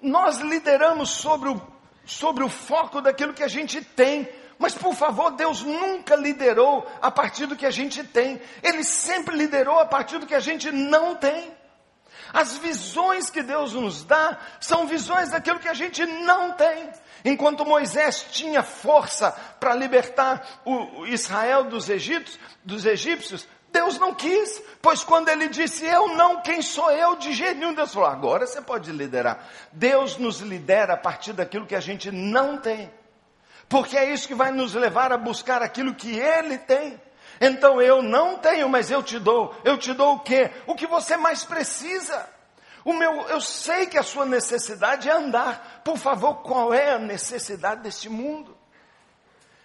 Nós 0.00 0.38
lideramos 0.38 1.10
sobre 1.10 1.50
o, 1.50 1.60
sobre 2.06 2.42
o 2.42 2.48
foco 2.48 3.02
daquilo 3.02 3.34
que 3.34 3.42
a 3.42 3.48
gente 3.48 3.84
tem, 3.84 4.26
mas 4.58 4.74
por 4.74 4.94
favor, 4.94 5.32
Deus 5.32 5.60
nunca 5.62 6.16
liderou 6.16 6.90
a 7.02 7.10
partir 7.10 7.44
do 7.44 7.54
que 7.54 7.66
a 7.66 7.70
gente 7.70 8.02
tem, 8.02 8.40
Ele 8.62 8.82
sempre 8.82 9.36
liderou 9.36 9.78
a 9.78 9.84
partir 9.84 10.18
do 10.18 10.26
que 10.26 10.34
a 10.34 10.40
gente 10.40 10.72
não 10.72 11.16
tem. 11.16 11.54
As 12.32 12.56
visões 12.56 13.28
que 13.28 13.42
Deus 13.42 13.74
nos 13.74 14.04
dá 14.04 14.38
são 14.58 14.86
visões 14.86 15.28
daquilo 15.28 15.60
que 15.60 15.68
a 15.68 15.74
gente 15.74 16.06
não 16.06 16.52
tem. 16.52 16.90
Enquanto 17.26 17.66
Moisés 17.66 18.26
tinha 18.30 18.62
força 18.62 19.32
para 19.60 19.74
libertar 19.74 20.62
o 20.64 21.04
Israel 21.04 21.64
dos 21.64 21.88
dos 22.64 22.86
egípcios, 22.86 23.46
Deus 23.72 23.98
não 23.98 24.14
quis, 24.14 24.62
pois 24.82 25.02
quando 25.02 25.30
ele 25.30 25.48
disse 25.48 25.84
eu 25.86 26.08
não, 26.08 26.42
quem 26.42 26.60
sou 26.60 26.90
eu? 26.90 27.16
De 27.16 27.32
jeito 27.32 27.58
nenhum, 27.58 27.72
Deus 27.74 27.92
falou, 27.92 28.08
agora 28.08 28.46
você 28.46 28.60
pode 28.60 28.92
liderar. 28.92 29.48
Deus 29.72 30.18
nos 30.18 30.40
lidera 30.40 30.94
a 30.94 30.96
partir 30.96 31.32
daquilo 31.32 31.66
que 31.66 31.74
a 31.74 31.80
gente 31.80 32.10
não 32.10 32.58
tem, 32.58 32.92
porque 33.68 33.96
é 33.96 34.12
isso 34.12 34.28
que 34.28 34.34
vai 34.34 34.52
nos 34.52 34.74
levar 34.74 35.12
a 35.12 35.16
buscar 35.16 35.62
aquilo 35.62 35.94
que 35.94 36.18
Ele 36.18 36.58
tem. 36.58 37.00
Então 37.40 37.80
eu 37.80 38.02
não 38.02 38.36
tenho, 38.36 38.68
mas 38.68 38.90
eu 38.90 39.02
te 39.02 39.18
dou. 39.18 39.54
Eu 39.64 39.78
te 39.78 39.92
dou 39.92 40.16
o 40.16 40.20
quê? 40.20 40.50
O 40.66 40.74
que 40.74 40.86
você 40.86 41.16
mais 41.16 41.42
precisa. 41.42 42.28
O 42.84 42.92
meu, 42.92 43.22
eu 43.28 43.40
sei 43.40 43.86
que 43.86 43.98
a 43.98 44.02
sua 44.02 44.26
necessidade 44.26 45.08
é 45.08 45.12
andar. 45.12 45.80
Por 45.84 45.96
favor, 45.96 46.42
qual 46.42 46.74
é 46.74 46.92
a 46.92 46.98
necessidade 46.98 47.82
deste 47.82 48.08
mundo? 48.08 48.56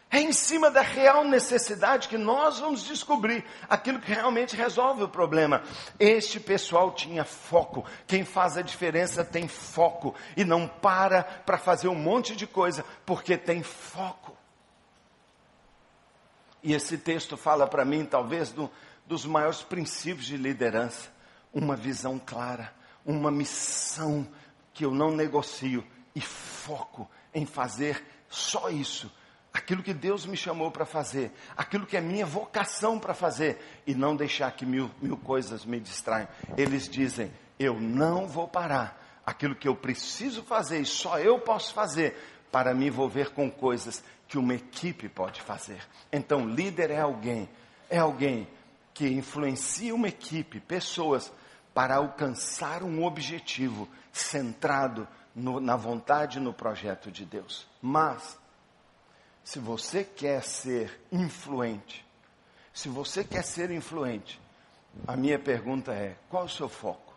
É 0.10 0.20
em 0.20 0.32
cima 0.32 0.72
da 0.72 0.82
real 0.82 1.26
necessidade 1.26 2.08
que 2.08 2.18
nós 2.18 2.60
vamos 2.60 2.84
descobrir 2.84 3.44
aquilo 3.68 4.00
que 4.00 4.14
realmente 4.14 4.56
resolve 4.56 5.04
o 5.04 5.10
problema. 5.10 5.62
Este 6.00 6.40
pessoal 6.40 6.94
tinha 6.94 7.26
foco. 7.26 7.84
Quem 8.06 8.24
faz 8.24 8.56
a 8.56 8.62
diferença 8.62 9.26
tem 9.26 9.50
foco 9.50 10.16
e 10.38 10.46
não 10.46 10.66
para 10.66 11.24
para 11.24 11.58
fazer 11.58 11.90
um 11.90 11.96
monte 11.96 12.38
de 12.38 12.48
coisa 12.48 12.86
porque 13.06 13.38
tem 13.38 13.62
foco. 13.62 14.36
E 16.64 16.74
esse 16.74 16.98
texto 16.98 17.36
fala 17.36 17.68
para 17.68 17.84
mim, 17.84 18.06
talvez, 18.06 18.52
do, 18.52 18.72
dos 19.06 19.26
maiores 19.26 19.62
princípios 19.62 20.26
de 20.26 20.38
liderança: 20.38 21.10
uma 21.54 21.76
visão 21.76 22.18
clara, 22.18 22.74
uma 23.06 23.30
missão 23.30 24.26
que 24.74 24.86
eu 24.86 24.92
não 24.92 25.12
negocio 25.12 25.86
e 26.16 26.22
foco 26.22 27.10
em 27.34 27.46
fazer 27.46 28.06
só 28.30 28.70
isso 28.70 29.12
aquilo 29.58 29.82
que 29.82 29.94
Deus 29.94 30.26
me 30.26 30.38
chamou 30.38 30.70
para 30.70 30.86
fazer, 30.86 31.32
aquilo 31.56 31.86
que 31.86 31.98
é 31.98 32.02
minha 32.02 32.26
vocação 32.26 33.00
para 33.00 33.16
fazer, 33.16 33.82
e 33.88 33.96
não 33.96 34.16
deixar 34.16 34.52
que 34.52 34.66
mil, 34.66 34.92
mil 35.02 35.18
coisas 35.18 35.66
me 35.66 35.80
distraiam. 35.80 36.28
Eles 36.56 36.88
dizem: 36.88 37.32
eu 37.60 37.80
não 37.80 38.28
vou 38.28 38.48
parar. 38.48 39.06
Aquilo 39.26 39.56
que 39.56 39.68
eu 39.68 39.76
preciso 39.76 40.42
fazer 40.44 40.80
e 40.80 40.86
só 40.86 41.20
eu 41.20 41.38
posso 41.40 41.74
fazer 41.74 42.16
para 42.50 42.74
me 42.74 42.88
envolver 42.88 43.32
com 43.32 43.52
coisas 43.52 44.02
que 44.26 44.38
uma 44.38 44.54
equipe 44.54 45.10
pode 45.10 45.42
fazer. 45.42 45.82
Então, 46.14 46.48
líder 46.48 46.92
é 46.92 47.02
alguém, 47.02 47.50
é 47.90 47.98
alguém 47.98 48.48
que 48.94 49.06
influencia 49.06 49.94
uma 49.94 50.08
equipe, 50.08 50.62
pessoas, 50.62 51.30
para 51.74 51.96
alcançar 51.96 52.84
um 52.84 53.04
objetivo 53.04 53.90
centrado 54.14 55.06
no, 55.36 55.60
na 55.60 55.76
vontade 55.76 56.38
e 56.38 56.42
no 56.42 56.54
projeto 56.54 57.12
de 57.12 57.26
Deus. 57.26 57.68
Mas, 57.82 58.40
se 59.48 59.60
você 59.60 60.04
quer 60.04 60.44
ser 60.44 61.00
influente, 61.10 62.06
se 62.74 62.90
você 62.90 63.24
quer 63.24 63.46
ser 63.46 63.72
influente, 63.72 64.38
a 65.08 65.16
minha 65.16 65.40
pergunta 65.40 65.94
é: 65.94 66.18
qual 66.30 66.44
o 66.44 66.50
seu 66.50 66.68
foco? 66.68 67.16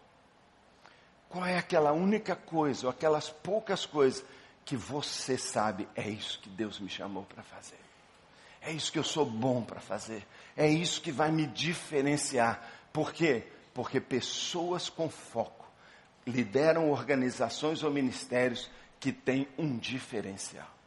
Qual 1.28 1.44
é 1.44 1.58
aquela 1.58 1.90
única 1.90 2.36
coisa, 2.36 2.86
ou 2.86 2.90
aquelas 2.92 3.28
poucas 3.28 3.84
coisas 3.84 4.24
que 4.64 4.76
você 4.76 5.36
sabe, 5.36 5.88
é 5.96 6.08
isso 6.08 6.38
que 6.38 6.48
Deus 6.48 6.78
me 6.78 6.88
chamou 6.88 7.24
para 7.24 7.42
fazer? 7.42 7.80
É 8.62 8.70
isso 8.70 8.92
que 8.92 8.98
eu 9.00 9.04
sou 9.04 9.26
bom 9.26 9.60
para 9.60 9.80
fazer. 9.80 10.24
É 10.56 10.68
isso 10.68 11.02
que 11.02 11.10
vai 11.10 11.32
me 11.32 11.48
diferenciar. 11.48 12.64
Por 12.92 13.12
quê? 13.12 13.48
Porque 13.74 14.00
pessoas 14.00 14.88
com 14.88 15.10
foco 15.10 15.68
lideram 16.24 16.92
organizações 16.92 17.82
ou 17.82 17.90
ministérios 17.90 18.70
que 19.00 19.10
têm 19.10 19.48
um 19.58 19.76
diferencial. 19.76 20.79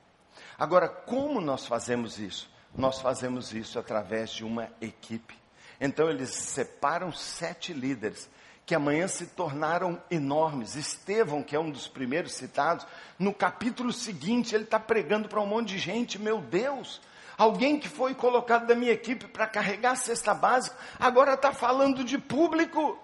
Agora, 0.58 0.88
como 0.88 1.42
nós 1.42 1.66
fazemos 1.66 2.20
isso? 2.20 2.50
Nós 2.76 3.00
fazemos 3.00 3.54
isso 3.54 3.78
através 3.78 4.32
de 4.32 4.44
uma 4.44 4.70
equipe. 4.82 5.38
Então, 5.80 6.10
eles 6.10 6.30
separam 6.30 7.12
sete 7.12 7.74
líderes 7.74 8.30
que 8.66 8.74
amanhã 8.74 9.08
se 9.08 9.28
tornaram 9.28 10.02
enormes. 10.10 10.76
Estevão, 10.76 11.44
que 11.44 11.56
é 11.56 11.60
um 11.60 11.70
dos 11.70 11.88
primeiros 11.88 12.34
citados, 12.34 12.86
no 13.20 13.34
capítulo 13.34 13.92
seguinte, 13.92 14.56
ele 14.56 14.64
está 14.64 14.80
pregando 14.80 15.28
para 15.28 15.42
um 15.42 15.46
monte 15.46 15.70
de 15.70 15.80
gente: 15.80 16.20
meu 16.20 16.40
Deus, 16.40 17.02
alguém 17.38 17.80
que 17.80 17.90
foi 17.90 18.16
colocado 18.16 18.66
da 18.66 18.76
minha 18.76 18.92
equipe 18.92 19.28
para 19.28 19.48
carregar 19.48 19.92
a 19.92 19.98
cesta 19.98 20.34
básica, 20.34 20.76
agora 21.00 21.34
está 21.34 21.52
falando 21.52 22.04
de 22.04 22.18
público. 22.18 22.98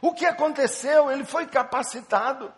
O 0.00 0.12
que 0.12 0.26
aconteceu? 0.26 1.10
Ele 1.10 1.24
foi 1.24 1.46
capacitado. 1.46 2.52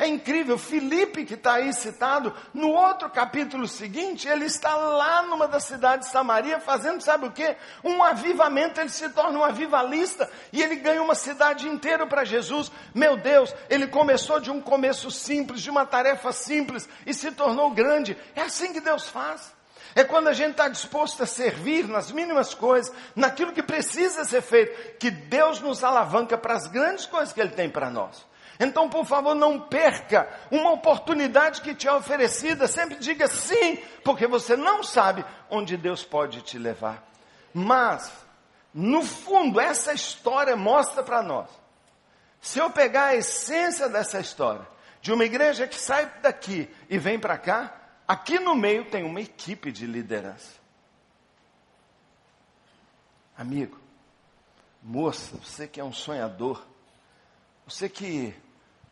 É 0.00 0.06
incrível, 0.06 0.56
Filipe, 0.56 1.26
que 1.26 1.34
está 1.34 1.56
aí 1.56 1.74
citado, 1.74 2.34
no 2.54 2.70
outro 2.70 3.10
capítulo 3.10 3.68
seguinte, 3.68 4.26
ele 4.26 4.46
está 4.46 4.74
lá 4.74 5.20
numa 5.24 5.46
das 5.46 5.64
cidades 5.64 6.06
de 6.06 6.12
Samaria 6.12 6.58
fazendo, 6.58 7.02
sabe 7.02 7.26
o 7.26 7.30
que? 7.30 7.54
Um 7.84 8.02
avivamento, 8.02 8.80
ele 8.80 8.88
se 8.88 9.06
torna 9.10 9.38
um 9.38 9.44
avivalista 9.44 10.30
e 10.54 10.62
ele 10.62 10.76
ganha 10.76 11.02
uma 11.02 11.14
cidade 11.14 11.68
inteira 11.68 12.06
para 12.06 12.24
Jesus. 12.24 12.72
Meu 12.94 13.14
Deus, 13.14 13.54
ele 13.68 13.86
começou 13.86 14.40
de 14.40 14.50
um 14.50 14.58
começo 14.58 15.10
simples, 15.10 15.60
de 15.60 15.68
uma 15.68 15.84
tarefa 15.84 16.32
simples 16.32 16.88
e 17.04 17.12
se 17.12 17.30
tornou 17.32 17.70
grande. 17.70 18.16
É 18.34 18.40
assim 18.40 18.72
que 18.72 18.80
Deus 18.80 19.06
faz. 19.06 19.52
É 19.94 20.02
quando 20.02 20.28
a 20.28 20.32
gente 20.32 20.52
está 20.52 20.66
disposto 20.66 21.22
a 21.24 21.26
servir 21.26 21.86
nas 21.86 22.10
mínimas 22.10 22.54
coisas, 22.54 22.90
naquilo 23.14 23.52
que 23.52 23.62
precisa 23.62 24.24
ser 24.24 24.40
feito, 24.40 24.96
que 24.96 25.10
Deus 25.10 25.60
nos 25.60 25.84
alavanca 25.84 26.38
para 26.38 26.54
as 26.54 26.66
grandes 26.68 27.04
coisas 27.04 27.34
que 27.34 27.40
Ele 27.42 27.50
tem 27.50 27.68
para 27.68 27.90
nós. 27.90 28.29
Então, 28.60 28.90
por 28.90 29.06
favor, 29.06 29.34
não 29.34 29.58
perca 29.58 30.28
uma 30.50 30.70
oportunidade 30.72 31.62
que 31.62 31.74
te 31.74 31.88
é 31.88 31.92
oferecida. 31.92 32.68
Sempre 32.68 32.98
diga 32.98 33.26
sim, 33.26 33.78
porque 34.04 34.26
você 34.26 34.54
não 34.54 34.84
sabe 34.84 35.24
onde 35.48 35.78
Deus 35.78 36.04
pode 36.04 36.42
te 36.42 36.58
levar. 36.58 37.02
Mas, 37.54 38.12
No 38.72 39.02
fundo, 39.02 39.58
essa 39.58 39.92
história 39.92 40.56
mostra 40.56 41.02
para 41.02 41.22
nós. 41.22 41.48
Se 42.40 42.58
eu 42.58 42.70
pegar 42.70 43.06
a 43.06 43.16
essência 43.16 43.88
dessa 43.88 44.20
história, 44.20 44.66
de 45.02 45.12
uma 45.12 45.24
igreja 45.24 45.66
que 45.66 45.78
sai 45.78 46.06
daqui 46.22 46.68
e 46.88 46.98
vem 46.98 47.18
para 47.18 47.36
cá, 47.36 47.74
aqui 48.06 48.38
no 48.38 48.54
meio 48.54 48.84
tem 48.84 49.02
uma 49.02 49.20
equipe 49.20 49.72
de 49.72 49.86
liderança. 49.86 50.60
Amigo, 53.36 53.78
moça, 54.82 55.36
você 55.38 55.66
que 55.66 55.80
é 55.80 55.84
um 55.84 55.92
sonhador, 55.92 56.62
você 57.66 57.88
que 57.88 58.34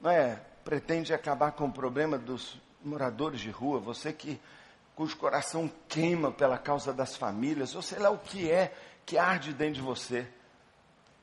não 0.01 0.11
é, 0.11 0.41
pretende 0.65 1.13
acabar 1.13 1.53
com 1.53 1.67
o 1.67 1.73
problema 1.73 2.19
dos 2.19 2.61
moradores 2.85 3.41
de 3.41 3.51
rua, 3.51 3.81
você 3.81 4.13
que 4.13 4.41
cujo 4.95 5.17
coração 5.17 5.71
queima 5.89 6.33
pela 6.33 6.59
causa 6.59 6.93
das 6.93 7.17
famílias, 7.17 7.75
ou 7.75 7.83
sei 7.83 7.99
lá 7.99 8.11
o 8.11 8.19
que 8.19 8.51
é 8.51 8.75
que 9.07 9.17
arde 9.17 9.53
dentro 9.53 9.75
de 9.75 9.81
você. 9.81 10.29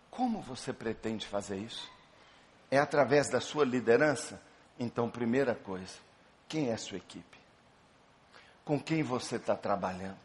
Como 0.10 0.42
você 0.42 0.72
pretende 0.72 1.28
fazer 1.28 1.58
isso? 1.58 1.92
É 2.72 2.80
através 2.80 3.30
da 3.30 3.42
sua 3.42 3.66
liderança? 3.66 4.42
Então, 4.80 5.10
primeira 5.10 5.54
coisa, 5.54 5.94
quem 6.48 6.70
é 6.70 6.74
a 6.74 6.78
sua 6.78 6.98
equipe? 6.98 7.38
Com 8.64 8.80
quem 8.80 9.04
você 9.04 9.36
está 9.36 9.56
trabalhando? 9.56 10.18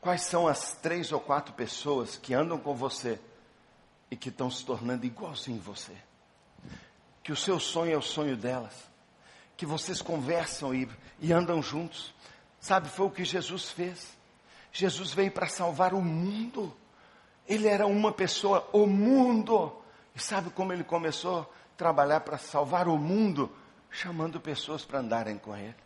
Quais 0.00 0.22
são 0.22 0.48
as 0.48 0.76
três 0.76 1.12
ou 1.12 1.20
quatro 1.20 1.52
pessoas 1.54 2.16
que 2.16 2.34
andam 2.34 2.58
com 2.58 2.74
você 2.74 3.20
e 4.10 4.16
que 4.16 4.28
estão 4.28 4.50
se 4.50 4.64
tornando 4.64 5.04
igualzinho 5.04 5.60
você? 5.60 5.96
Que 7.22 7.32
o 7.32 7.36
seu 7.36 7.60
sonho 7.60 7.94
é 7.94 7.96
o 7.96 8.02
sonho 8.02 8.36
delas 8.36 8.92
que 9.62 9.66
vocês 9.66 10.02
conversam 10.02 10.74
e, 10.74 10.88
e 11.20 11.32
andam 11.32 11.62
juntos. 11.62 12.12
Sabe, 12.60 12.88
foi 12.88 13.06
o 13.06 13.10
que 13.10 13.24
Jesus 13.24 13.70
fez. 13.70 14.08
Jesus 14.72 15.12
veio 15.12 15.30
para 15.30 15.46
salvar 15.46 15.94
o 15.94 16.02
mundo. 16.02 16.74
Ele 17.46 17.68
era 17.68 17.86
uma 17.86 18.10
pessoa, 18.10 18.68
o 18.72 18.88
mundo. 18.88 19.72
E 20.16 20.20
sabe 20.20 20.50
como 20.50 20.72
ele 20.72 20.82
começou 20.82 21.42
a 21.42 21.46
trabalhar 21.76 22.22
para 22.22 22.38
salvar 22.38 22.88
o 22.88 22.98
mundo? 22.98 23.52
Chamando 23.88 24.40
pessoas 24.40 24.84
para 24.84 24.98
andarem 24.98 25.38
com 25.38 25.56
ele. 25.56 25.76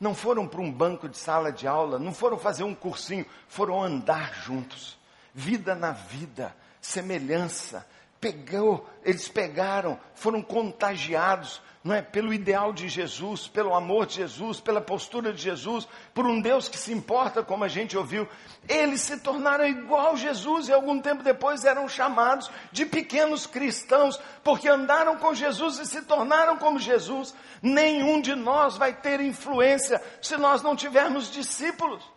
Não 0.00 0.14
foram 0.14 0.48
para 0.48 0.62
um 0.62 0.72
banco 0.72 1.06
de 1.06 1.18
sala 1.18 1.52
de 1.52 1.66
aula, 1.66 1.98
não 1.98 2.14
foram 2.14 2.38
fazer 2.38 2.64
um 2.64 2.74
cursinho, 2.74 3.26
foram 3.46 3.82
andar 3.82 4.32
juntos. 4.36 4.98
Vida 5.34 5.74
na 5.74 5.92
vida, 5.92 6.56
semelhança. 6.80 7.86
Pegou, 8.22 8.88
eles 9.04 9.28
pegaram, 9.28 10.00
foram 10.14 10.40
contagiados 10.40 11.60
não 11.84 11.94
é? 11.94 12.00
Pelo 12.00 12.32
ideal 12.32 12.72
de 12.72 12.88
Jesus, 12.88 13.48
pelo 13.48 13.74
amor 13.74 14.06
de 14.06 14.14
Jesus, 14.14 14.60
pela 14.60 14.80
postura 14.80 15.32
de 15.32 15.42
Jesus, 15.42 15.88
por 16.14 16.26
um 16.26 16.40
Deus 16.40 16.68
que 16.68 16.78
se 16.78 16.92
importa, 16.92 17.42
como 17.42 17.64
a 17.64 17.68
gente 17.68 17.96
ouviu. 17.96 18.28
Eles 18.68 19.00
se 19.00 19.18
tornaram 19.18 19.66
igual 19.66 20.16
Jesus 20.16 20.68
e 20.68 20.72
algum 20.72 21.00
tempo 21.00 21.24
depois 21.24 21.64
eram 21.64 21.88
chamados 21.88 22.50
de 22.70 22.86
pequenos 22.86 23.46
cristãos, 23.46 24.20
porque 24.44 24.68
andaram 24.68 25.16
com 25.16 25.34
Jesus 25.34 25.80
e 25.80 25.86
se 25.86 26.02
tornaram 26.02 26.56
como 26.56 26.78
Jesus. 26.78 27.34
Nenhum 27.60 28.20
de 28.20 28.34
nós 28.36 28.76
vai 28.76 28.92
ter 28.92 29.20
influência 29.20 30.00
se 30.20 30.36
nós 30.36 30.62
não 30.62 30.76
tivermos 30.76 31.32
discípulos. 31.32 32.08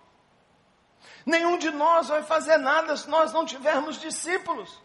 Nenhum 1.26 1.58
de 1.58 1.72
nós 1.72 2.08
vai 2.08 2.22
fazer 2.22 2.58
nada 2.58 2.96
se 2.96 3.10
nós 3.10 3.34
não 3.34 3.48
tivermos 3.48 4.00
discípulos. 4.00 4.85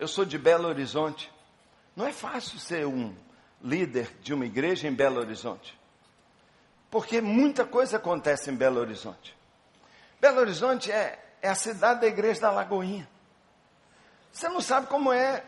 Eu 0.00 0.08
sou 0.08 0.24
de 0.24 0.38
Belo 0.38 0.66
Horizonte. 0.66 1.30
Não 1.94 2.06
é 2.06 2.12
fácil 2.12 2.58
ser 2.58 2.86
um 2.86 3.14
líder 3.62 4.10
de 4.22 4.32
uma 4.32 4.46
igreja 4.46 4.88
em 4.88 4.94
Belo 4.94 5.20
Horizonte. 5.20 5.78
Porque 6.90 7.20
muita 7.20 7.66
coisa 7.66 7.98
acontece 7.98 8.50
em 8.50 8.56
Belo 8.56 8.80
Horizonte. 8.80 9.36
Belo 10.18 10.40
Horizonte 10.40 10.90
é, 10.90 11.22
é 11.42 11.50
a 11.50 11.54
cidade 11.54 12.00
da 12.00 12.06
igreja 12.06 12.40
da 12.40 12.50
Lagoinha. 12.50 13.06
Você 14.32 14.48
não 14.48 14.62
sabe 14.62 14.86
como 14.86 15.12
é 15.12 15.44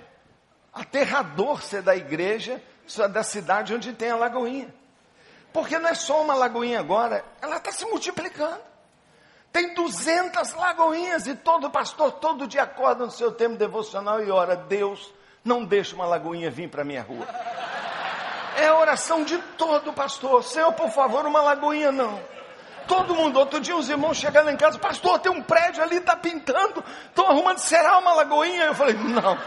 aterrador 0.71 1.62
ser 1.62 1.81
da 1.81 1.97
igreja 1.97 2.62
da 3.11 3.23
cidade 3.23 3.75
onde 3.75 3.95
tem 3.95 4.11
a 4.11 4.17
Lagoinha. 4.17 4.73
Porque 5.51 5.79
não 5.79 5.88
é 5.88 5.95
só 5.95 6.23
uma 6.23 6.35
lagoinha 6.35 6.79
agora, 6.79 7.25
ela 7.41 7.57
está 7.57 7.73
se 7.73 7.87
multiplicando. 7.87 8.61
Tem 9.53 9.75
200 9.75 10.55
lagoinhas 10.55 11.27
e 11.27 11.35
todo 11.35 11.71
pastor 11.71 12.12
todo 12.12 12.47
dia 12.47 12.62
acorda 12.62 13.05
no 13.05 13.11
seu 13.11 13.31
tempo 13.31 13.57
devocional 13.57 14.23
e 14.25 14.31
ora, 14.31 14.57
Deus, 14.57 15.12
não 15.45 15.65
deixe 15.65 15.95
uma 15.95 16.07
lagoinha 16.07 16.51
vir 16.51 16.69
para 16.69 16.85
minha 16.85 17.03
rua. 17.03 17.27
É 18.57 18.67
a 18.67 18.79
oração 18.79 19.25
de 19.25 19.37
todo 19.59 19.93
pastor. 19.93 20.43
Senhor, 20.43 20.73
por 20.73 20.91
favor, 20.91 21.27
uma 21.27 21.43
lagoinha 21.43 21.93
não. 21.93 22.19
Todo 22.87 23.15
mundo, 23.15 23.38
outro 23.38 23.61
dia 23.61 23.77
os 23.77 23.88
irmãos 23.88 24.17
chegaram 24.17 24.51
em 24.51 24.57
casa, 24.57 24.79
pastor, 24.79 25.19
tem 25.19 25.31
um 25.31 25.43
prédio 25.43 25.83
ali, 25.83 25.99
está 25.99 26.17
pintando, 26.17 26.83
estão 27.07 27.29
arrumando, 27.29 27.59
será 27.59 27.99
uma 27.99 28.12
lagoinha? 28.15 28.65
Eu 28.65 28.75
falei, 28.75 28.95
não. 28.95 29.38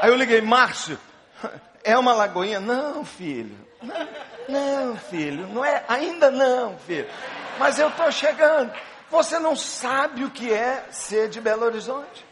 Aí 0.00 0.10
eu 0.10 0.16
liguei, 0.16 0.40
Márcio, 0.40 0.98
é 1.84 1.96
uma 1.96 2.12
lagoinha? 2.12 2.58
Não, 2.58 3.04
filho. 3.04 3.56
Não, 3.80 4.08
não, 4.48 4.96
filho, 4.96 5.46
não 5.48 5.64
é, 5.64 5.84
ainda 5.86 6.30
não, 6.30 6.76
filho. 6.78 7.08
Mas 7.58 7.78
eu 7.78 7.88
estou 7.88 8.10
chegando. 8.10 8.72
Você 9.10 9.38
não 9.38 9.54
sabe 9.54 10.24
o 10.24 10.30
que 10.30 10.52
é 10.52 10.86
ser 10.90 11.28
de 11.28 11.40
Belo 11.40 11.64
Horizonte. 11.64 12.26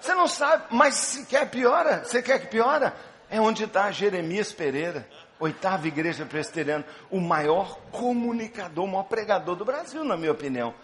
Você 0.00 0.14
não 0.14 0.26
sabe, 0.26 0.64
mas 0.70 0.94
se 0.94 1.26
quer 1.26 1.50
piora, 1.50 2.04
você 2.04 2.22
quer 2.22 2.40
que 2.40 2.46
piora? 2.46 2.94
É 3.28 3.40
onde 3.40 3.64
está 3.64 3.90
Jeremias 3.90 4.50
Pereira, 4.50 5.06
oitava 5.38 5.86
igreja 5.86 6.24
presbiteriana, 6.24 6.86
o 7.10 7.20
maior 7.20 7.78
comunicador, 7.92 8.84
o 8.84 8.88
maior 8.88 9.04
pregador 9.04 9.56
do 9.56 9.64
Brasil, 9.64 10.02
na 10.02 10.16
minha 10.16 10.32
opinião. 10.32 10.74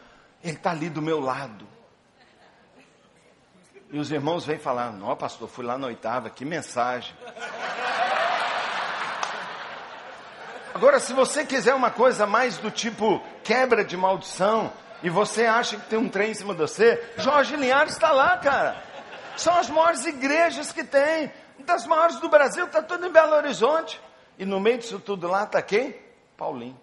Ele 0.45 0.57
está 0.57 0.71
ali 0.71 0.91
do 0.91 1.01
meu 1.01 1.19
lado. 1.19 1.67
E 3.91 3.99
os 3.99 4.11
irmãos 4.11 4.45
vêm 4.45 4.59
falar, 4.59 4.93
não, 4.93 5.17
pastor, 5.17 5.49
fui 5.49 5.65
lá 5.65 5.79
na 5.79 5.87
oitava, 5.87 6.29
que 6.29 6.45
mensagem. 6.45 7.15
Agora, 10.77 11.01
se 11.01 11.15
você 11.15 11.43
quiser 11.43 11.75
uma 11.75 11.91
coisa 11.91 12.27
mais 12.27 12.59
do 12.59 12.71
tipo 12.71 13.19
quebra 13.43 13.83
de 13.83 13.97
maldição, 13.97 14.71
e 15.03 15.09
você 15.09 15.47
acha 15.47 15.79
que 15.79 15.87
tem 15.89 15.99
um 15.99 16.07
trem 16.07 16.33
em 16.33 16.35
cima 16.35 16.53
de 16.53 16.61
você, 16.61 17.03
Jorge 17.17 17.57
Linhares 17.57 17.95
está 17.95 18.13
lá, 18.13 18.37
cara. 18.37 18.77
São 19.39 19.57
as 19.57 19.71
maiores 19.71 20.05
igrejas 20.05 20.73
que 20.73 20.85
tem. 20.85 21.33
Das 21.61 21.87
maiores 21.87 22.17
do 22.17 22.29
Brasil, 22.29 22.67
está 22.67 22.83
tudo 22.83 23.07
em 23.07 23.11
Belo 23.11 23.37
Horizonte. 23.37 23.99
E 24.39 24.45
no 24.45 24.61
meio 24.61 24.77
disso 24.77 24.99
tudo 24.99 25.27
lá 25.27 25.45
está 25.45 25.63
quem? 25.63 25.99
Paulinho. 26.37 26.79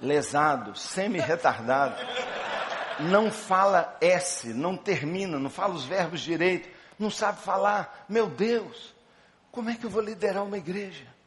Lesado, 0.00 0.74
semi-retardado. 0.74 1.94
Não 3.00 3.30
fala 3.30 3.98
S, 4.00 4.48
não 4.54 4.78
termina, 4.78 5.38
não 5.38 5.50
fala 5.50 5.74
os 5.74 5.84
verbos 5.84 6.22
direito, 6.22 6.70
não 6.98 7.10
sabe 7.10 7.42
falar. 7.42 8.06
Meu 8.08 8.28
Deus, 8.28 8.94
como 9.52 9.68
é 9.68 9.74
que 9.74 9.84
eu 9.84 9.90
vou 9.90 10.00
liderar 10.00 10.42
uma 10.42 10.56
igreja? 10.56 11.19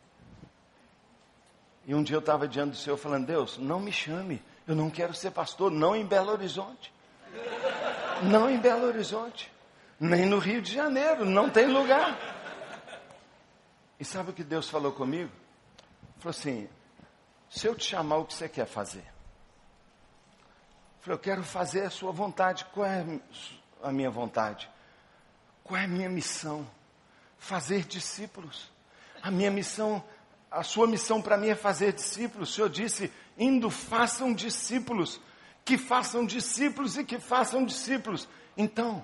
E 1.85 1.93
um 1.93 2.01
dia 2.01 2.15
eu 2.15 2.21
estava 2.21 2.47
diante 2.47 2.71
do 2.71 2.77
Senhor 2.77 2.97
falando, 2.97 3.25
Deus, 3.25 3.57
não 3.57 3.79
me 3.79 3.91
chame, 3.91 4.41
eu 4.67 4.75
não 4.75 4.89
quero 4.89 5.13
ser 5.13 5.31
pastor, 5.31 5.69
não 5.71 5.95
em 5.95 6.05
Belo 6.05 6.31
Horizonte. 6.31 6.93
Não 8.23 8.49
em 8.49 8.57
Belo 8.57 8.85
Horizonte, 8.85 9.51
nem 9.99 10.25
no 10.25 10.39
Rio 10.39 10.61
de 10.61 10.73
Janeiro, 10.73 11.25
não 11.25 11.49
tem 11.49 11.67
lugar. 11.67 12.17
E 13.99 14.05
sabe 14.05 14.31
o 14.31 14.33
que 14.33 14.43
Deus 14.43 14.69
falou 14.69 14.91
comigo? 14.91 15.31
Falou 16.19 16.29
assim: 16.29 16.69
se 17.49 17.67
eu 17.67 17.75
te 17.75 17.85
chamar, 17.85 18.17
o 18.17 18.25
que 18.25 18.33
você 18.33 18.47
quer 18.47 18.65
fazer? 18.65 19.05
Falei, 21.01 21.17
eu 21.17 21.19
quero 21.19 21.43
fazer 21.43 21.83
a 21.83 21.89
sua 21.89 22.11
vontade. 22.11 22.65
Qual 22.73 22.85
é 22.85 23.05
a 23.81 23.91
minha 23.91 24.09
vontade? 24.09 24.69
Qual 25.63 25.79
é 25.79 25.83
a 25.83 25.87
minha 25.87 26.09
missão? 26.09 26.65
Fazer 27.37 27.85
discípulos. 27.85 28.71
A 29.21 29.29
minha 29.29 29.51
missão, 29.51 30.03
a 30.53 30.61
sua 30.61 30.85
missão 30.85 31.19
para 31.19 31.35
mim 31.35 31.49
é 31.49 31.55
fazer 31.55 31.91
discípulos. 31.93 32.51
O 32.51 32.53
Senhor 32.53 32.69
disse: 32.69 33.11
indo, 33.37 33.69
façam 33.69 34.33
discípulos 34.33 35.19
que 35.65 35.77
façam 35.77 36.25
discípulos 36.25 36.97
e 36.97 37.03
que 37.03 37.19
façam 37.19 37.65
discípulos. 37.65 38.27
Então, 38.55 39.03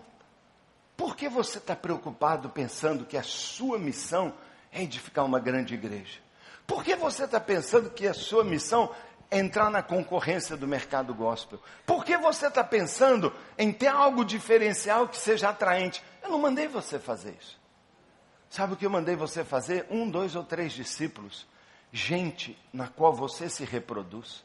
por 0.96 1.16
que 1.16 1.28
você 1.28 1.58
está 1.58 1.76
preocupado 1.76 2.50
pensando 2.50 3.06
que 3.06 3.18
a 3.18 3.24
sua 3.24 3.80
missão 3.80 4.34
é 4.72 4.84
edificar 4.84 5.26
uma 5.26 5.40
grande 5.40 5.74
igreja? 5.74 6.20
Por 6.68 6.84
que 6.84 6.96
você 6.96 7.24
está 7.24 7.40
pensando 7.40 7.90
que 7.90 8.06
a 8.06 8.14
sua 8.14 8.44
missão 8.44 8.94
é 9.32 9.40
entrar 9.40 9.72
na 9.72 9.82
concorrência 9.82 10.56
do 10.56 10.68
mercado 10.68 11.16
gospel? 11.16 11.60
Por 11.86 12.06
que 12.06 12.16
você 12.18 12.48
está 12.48 12.64
pensando 12.64 13.34
em 13.58 13.72
ter 13.72 13.88
algo 13.88 14.24
diferencial 14.24 15.08
que 15.08 15.18
seja 15.18 15.50
atraente? 15.50 16.04
Eu 16.22 16.30
não 16.30 16.38
mandei 16.38 16.68
você 16.68 17.00
fazer 17.00 17.36
isso. 17.42 17.59
Sabe 18.50 18.74
o 18.74 18.76
que 18.76 18.86
eu 18.86 18.90
mandei 18.90 19.16
você 19.16 19.44
fazer? 19.44 19.86
Um, 19.90 20.10
dois 20.10 20.36
ou 20.36 20.44
três 20.44 20.74
discípulos. 20.74 21.46
Gente 21.92 22.58
na 22.74 22.88
qual 22.88 23.14
você 23.14 23.50
se 23.50 23.64
reproduz, 23.64 24.44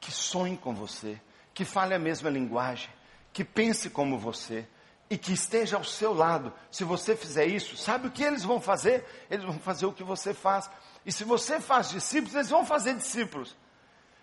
que 0.00 0.10
sonhe 0.10 0.56
com 0.56 0.74
você, 0.74 1.20
que 1.52 1.64
fale 1.64 1.94
a 1.94 1.98
mesma 1.98 2.30
linguagem, 2.30 2.90
que 3.32 3.44
pense 3.44 3.90
como 3.90 4.18
você 4.18 4.66
e 5.08 5.18
que 5.18 5.32
esteja 5.32 5.76
ao 5.76 5.84
seu 5.84 6.14
lado. 6.14 6.52
Se 6.70 6.84
você 6.84 7.14
fizer 7.14 7.46
isso, 7.46 7.76
sabe 7.76 8.08
o 8.08 8.10
que 8.10 8.22
eles 8.22 8.42
vão 8.42 8.60
fazer? 8.60 9.04
Eles 9.30 9.44
vão 9.44 9.58
fazer 9.58 9.86
o 9.86 9.92
que 9.92 10.02
você 10.02 10.32
faz. 10.32 10.70
E 11.04 11.12
se 11.12 11.24
você 11.24 11.60
faz 11.60 11.90
discípulos, 11.90 12.34
eles 12.34 12.50
vão 12.50 12.64
fazer 12.64 12.94
discípulos. 12.94 13.54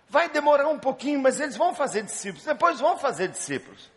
Vai 0.10 0.30
demorar 0.30 0.68
um 0.68 0.80
pouquinho, 0.80 1.22
mas 1.22 1.40
eles 1.40 1.56
vão 1.56 1.74
fazer 1.74 2.04
discípulos, 2.04 2.46
depois 2.46 2.80
vão 2.80 2.98
fazer 2.98 3.30
discípulos. 3.30 3.90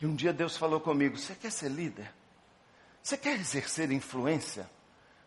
E 0.00 0.06
um 0.06 0.14
dia 0.14 0.32
Deus 0.32 0.56
falou 0.56 0.80
comigo: 0.80 1.18
Você 1.18 1.34
quer 1.34 1.50
ser 1.50 1.70
líder? 1.70 2.12
Você 3.04 3.18
quer 3.18 3.38
exercer 3.38 3.92
influência? 3.92 4.68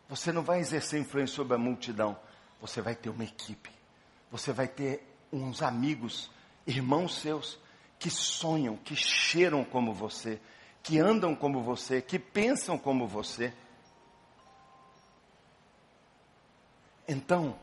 Você 0.09 0.31
não 0.31 0.41
vai 0.41 0.59
exercer 0.59 0.99
influência 0.99 1.35
sobre 1.35 1.53
a 1.53 1.59
multidão, 1.59 2.19
você 2.59 2.81
vai 2.81 2.95
ter 2.95 3.09
uma 3.09 3.23
equipe, 3.23 3.69
você 4.31 4.51
vai 4.51 4.67
ter 4.67 5.03
uns 5.31 5.61
amigos, 5.61 6.31
irmãos 6.65 7.19
seus, 7.19 7.59
que 7.99 8.09
sonham, 8.09 8.77
que 8.77 8.95
cheiram 8.95 9.63
como 9.63 9.93
você, 9.93 10.41
que 10.81 10.97
andam 10.97 11.35
como 11.35 11.61
você, 11.61 12.01
que 12.01 12.17
pensam 12.17 12.79
como 12.79 13.07
você. 13.07 13.53
Então, 17.07 17.59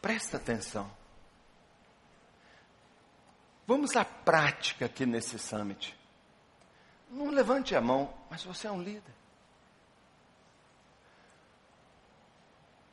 presta 0.00 0.38
atenção. 0.38 0.90
Vamos 3.66 3.96
à 3.96 4.04
prática 4.04 4.86
aqui 4.86 5.04
nesse 5.04 5.38
summit. 5.38 6.01
Não 7.12 7.28
levante 7.28 7.76
a 7.76 7.80
mão, 7.80 8.12
mas 8.30 8.42
você 8.42 8.66
é 8.66 8.70
um 8.70 8.80
líder. 8.80 9.14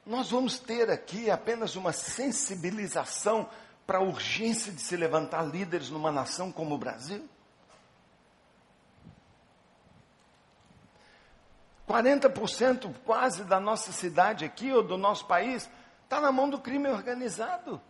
Nós 0.06 0.30
vamos 0.30 0.60
ter 0.60 0.90
aqui 0.90 1.32
apenas 1.32 1.78
uma 1.78 1.94
sensibilização 1.94 3.50
para 3.88 4.00
a 4.00 4.02
urgência 4.02 4.74
de 4.74 4.82
se 4.82 4.98
levantar 4.98 5.44
líderes 5.44 5.90
numa 5.90 6.12
nação 6.12 6.52
como 6.52 6.76
o 6.76 6.78
Brasil. 6.78 7.30
40% 11.88 12.94
quase 13.06 13.46
da 13.46 13.60
nossa 13.60 13.94
cidade 13.94 14.44
aqui, 14.44 14.72
ou 14.72 14.84
do 14.84 14.98
nosso 14.98 15.26
país, 15.28 15.70
está 16.04 16.20
na 16.20 16.32
mão 16.32 16.50
do 16.50 16.60
crime 16.60 16.90
organizado. 16.90 17.82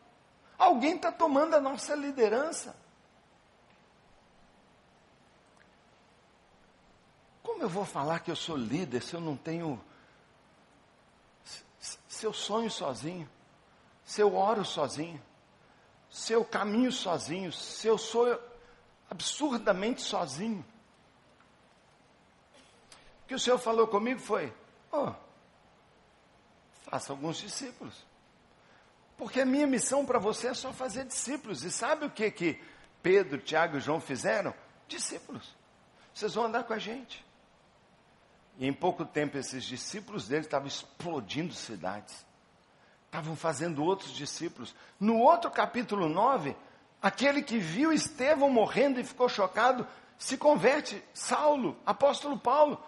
Alguém 0.59 0.95
está 0.95 1.11
tomando 1.11 1.55
a 1.55 1.59
nossa 1.59 1.95
liderança. 1.95 2.75
Como 7.59 7.67
eu 7.69 7.73
vou 7.73 7.83
falar 7.83 8.19
que 8.19 8.31
eu 8.31 8.37
sou 8.37 8.55
líder 8.55 9.03
se 9.03 9.13
eu 9.13 9.19
não 9.19 9.35
tenho. 9.35 9.83
Se 12.07 12.25
eu 12.25 12.31
sonho 12.31 12.71
sozinho, 12.71 13.29
se 14.05 14.21
eu 14.21 14.33
oro 14.33 14.63
sozinho, 14.63 15.21
se 16.09 16.31
eu 16.31 16.45
caminho 16.45 16.89
sozinho, 16.89 17.51
se 17.51 17.85
eu 17.85 17.97
sou 17.97 18.41
absurdamente 19.09 20.01
sozinho? 20.01 20.65
que 23.27 23.35
o 23.35 23.39
Senhor 23.39 23.57
falou 23.57 23.87
comigo 23.87 24.21
foi: 24.21 24.53
oh, 24.89 25.11
faça 26.83 27.11
alguns 27.11 27.39
discípulos. 27.39 28.05
Porque 29.17 29.41
a 29.41 29.45
minha 29.45 29.67
missão 29.67 30.05
para 30.05 30.17
você 30.17 30.47
é 30.47 30.53
só 30.53 30.71
fazer 30.71 31.03
discípulos. 31.03 31.65
E 31.65 31.71
sabe 31.71 32.05
o 32.05 32.09
que 32.09 32.31
que 32.31 32.63
Pedro, 33.03 33.37
Tiago 33.37 33.75
e 33.75 33.81
João 33.81 33.99
fizeram? 33.99 34.53
Discípulos. 34.87 35.53
Vocês 36.13 36.33
vão 36.33 36.45
andar 36.45 36.63
com 36.63 36.71
a 36.71 36.79
gente. 36.79 37.27
E 38.59 38.67
em 38.67 38.73
pouco 38.73 39.05
tempo 39.05 39.37
esses 39.37 39.63
discípulos 39.63 40.27
deles 40.27 40.45
estavam 40.45 40.67
explodindo 40.67 41.53
cidades. 41.53 42.25
Estavam 43.05 43.33
fazendo 43.33 43.81
outros 43.81 44.11
discípulos. 44.11 44.75
No 44.99 45.17
outro 45.17 45.49
capítulo 45.49 46.09
9, 46.09 46.53
aquele 47.01 47.41
que 47.41 47.57
viu 47.57 47.93
Estevão 47.93 48.49
morrendo 48.49 48.99
e 48.99 49.03
ficou 49.05 49.29
chocado, 49.29 49.87
se 50.17 50.37
converte, 50.37 51.01
Saulo, 51.13 51.79
apóstolo 51.85 52.37
Paulo, 52.37 52.83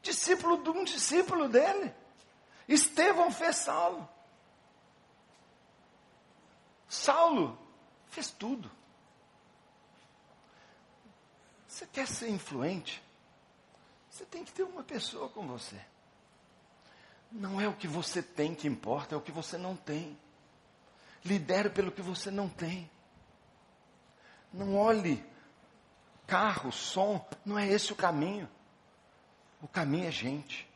discípulo 0.00 0.62
de 0.62 0.70
um 0.70 0.84
discípulo 0.84 1.48
dele. 1.48 1.92
Estevão 2.68 3.32
fez 3.32 3.56
Saulo. 3.56 4.08
Saulo 6.88 7.58
fez 8.10 8.30
tudo. 8.30 8.70
Você 11.66 11.84
quer 11.86 12.06
ser 12.06 12.28
influente? 12.28 13.02
Você 14.10 14.24
tem 14.24 14.44
que 14.44 14.52
ter 14.52 14.64
uma 14.64 14.82
pessoa 14.82 15.28
com 15.28 15.46
você. 15.46 15.80
Não 17.30 17.60
é 17.60 17.68
o 17.68 17.74
que 17.74 17.86
você 17.86 18.22
tem 18.22 18.54
que 18.54 18.66
importa, 18.66 19.14
é 19.14 19.18
o 19.18 19.20
que 19.20 19.30
você 19.30 19.56
não 19.56 19.76
tem. 19.76 20.18
Lidere 21.24 21.70
pelo 21.70 21.92
que 21.92 22.02
você 22.02 22.30
não 22.30 22.48
tem. 22.48 22.90
Não 24.52 24.76
olhe 24.76 25.24
carro, 26.26 26.70
som, 26.72 27.24
não 27.44 27.58
é 27.58 27.66
esse 27.68 27.92
o 27.92 27.96
caminho. 27.96 28.48
O 29.62 29.68
caminho 29.68 30.08
é 30.08 30.10
gente. 30.10 30.68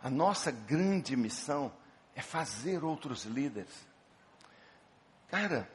A 0.00 0.08
nossa 0.08 0.50
grande 0.50 1.16
missão 1.16 1.72
é 2.14 2.22
fazer 2.22 2.84
outros 2.84 3.24
líderes. 3.24 3.86
Cara, 5.28 5.68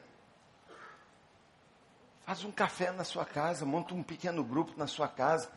faz 2.24 2.42
um 2.42 2.50
café 2.50 2.90
na 2.90 3.04
sua 3.04 3.24
casa, 3.24 3.66
monta 3.66 3.94
um 3.94 4.02
pequeno 4.02 4.42
grupo 4.42 4.72
na 4.76 4.86
sua 4.86 5.06
casa, 5.06 5.52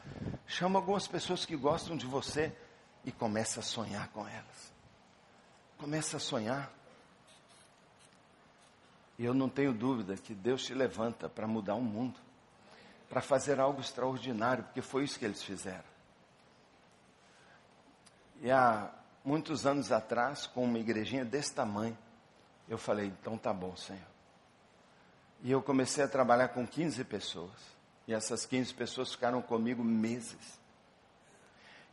chama 0.48 0.80
algumas 0.80 1.08
pessoas 1.08 1.46
que 1.46 1.56
gostam 1.56 1.98
de 1.98 2.06
você 2.06 2.56
e 3.04 3.12
começa 3.12 3.60
a 3.60 3.64
sonhar 3.64 4.10
com 4.10 4.28
elas. 4.28 4.74
Começa 5.78 6.18
a 6.18 6.20
sonhar. 6.20 6.72
E 9.18 9.26
eu 9.26 9.34
não 9.34 9.48
tenho 9.48 9.74
dúvida 9.74 10.16
que 10.16 10.34
Deus 10.34 10.64
te 10.64 10.74
levanta 10.74 11.30
para 11.30 11.48
mudar 11.48 11.76
o 11.76 11.82
mundo, 11.82 12.20
para 13.10 13.22
fazer 13.22 13.60
algo 13.60 13.80
extraordinário, 13.80 14.64
porque 14.64 14.82
foi 14.82 15.04
isso 15.04 15.18
que 15.18 15.26
eles 15.26 15.42
fizeram. 15.42 15.96
E 18.42 18.52
há 18.52 18.92
muitos 19.24 19.66
anos 19.66 19.92
atrás, 19.92 20.46
com 20.48 20.66
uma 20.66 20.78
igrejinha 20.78 21.24
desse 21.24 21.54
tamanho, 21.54 21.98
eu 22.68 22.78
falei, 22.78 23.08
então 23.08 23.38
tá 23.38 23.54
bom, 23.54 23.76
Senhor. 23.76 24.02
E 25.42 25.52
eu 25.52 25.62
comecei 25.62 26.04
a 26.04 26.08
trabalhar 26.08 26.50
com 26.50 26.66
15 26.66 27.04
pessoas. 27.06 27.75
E 28.08 28.14
essas 28.14 28.46
15 28.46 28.74
pessoas 28.74 29.12
ficaram 29.12 29.42
comigo 29.42 29.84
meses. 29.84 30.60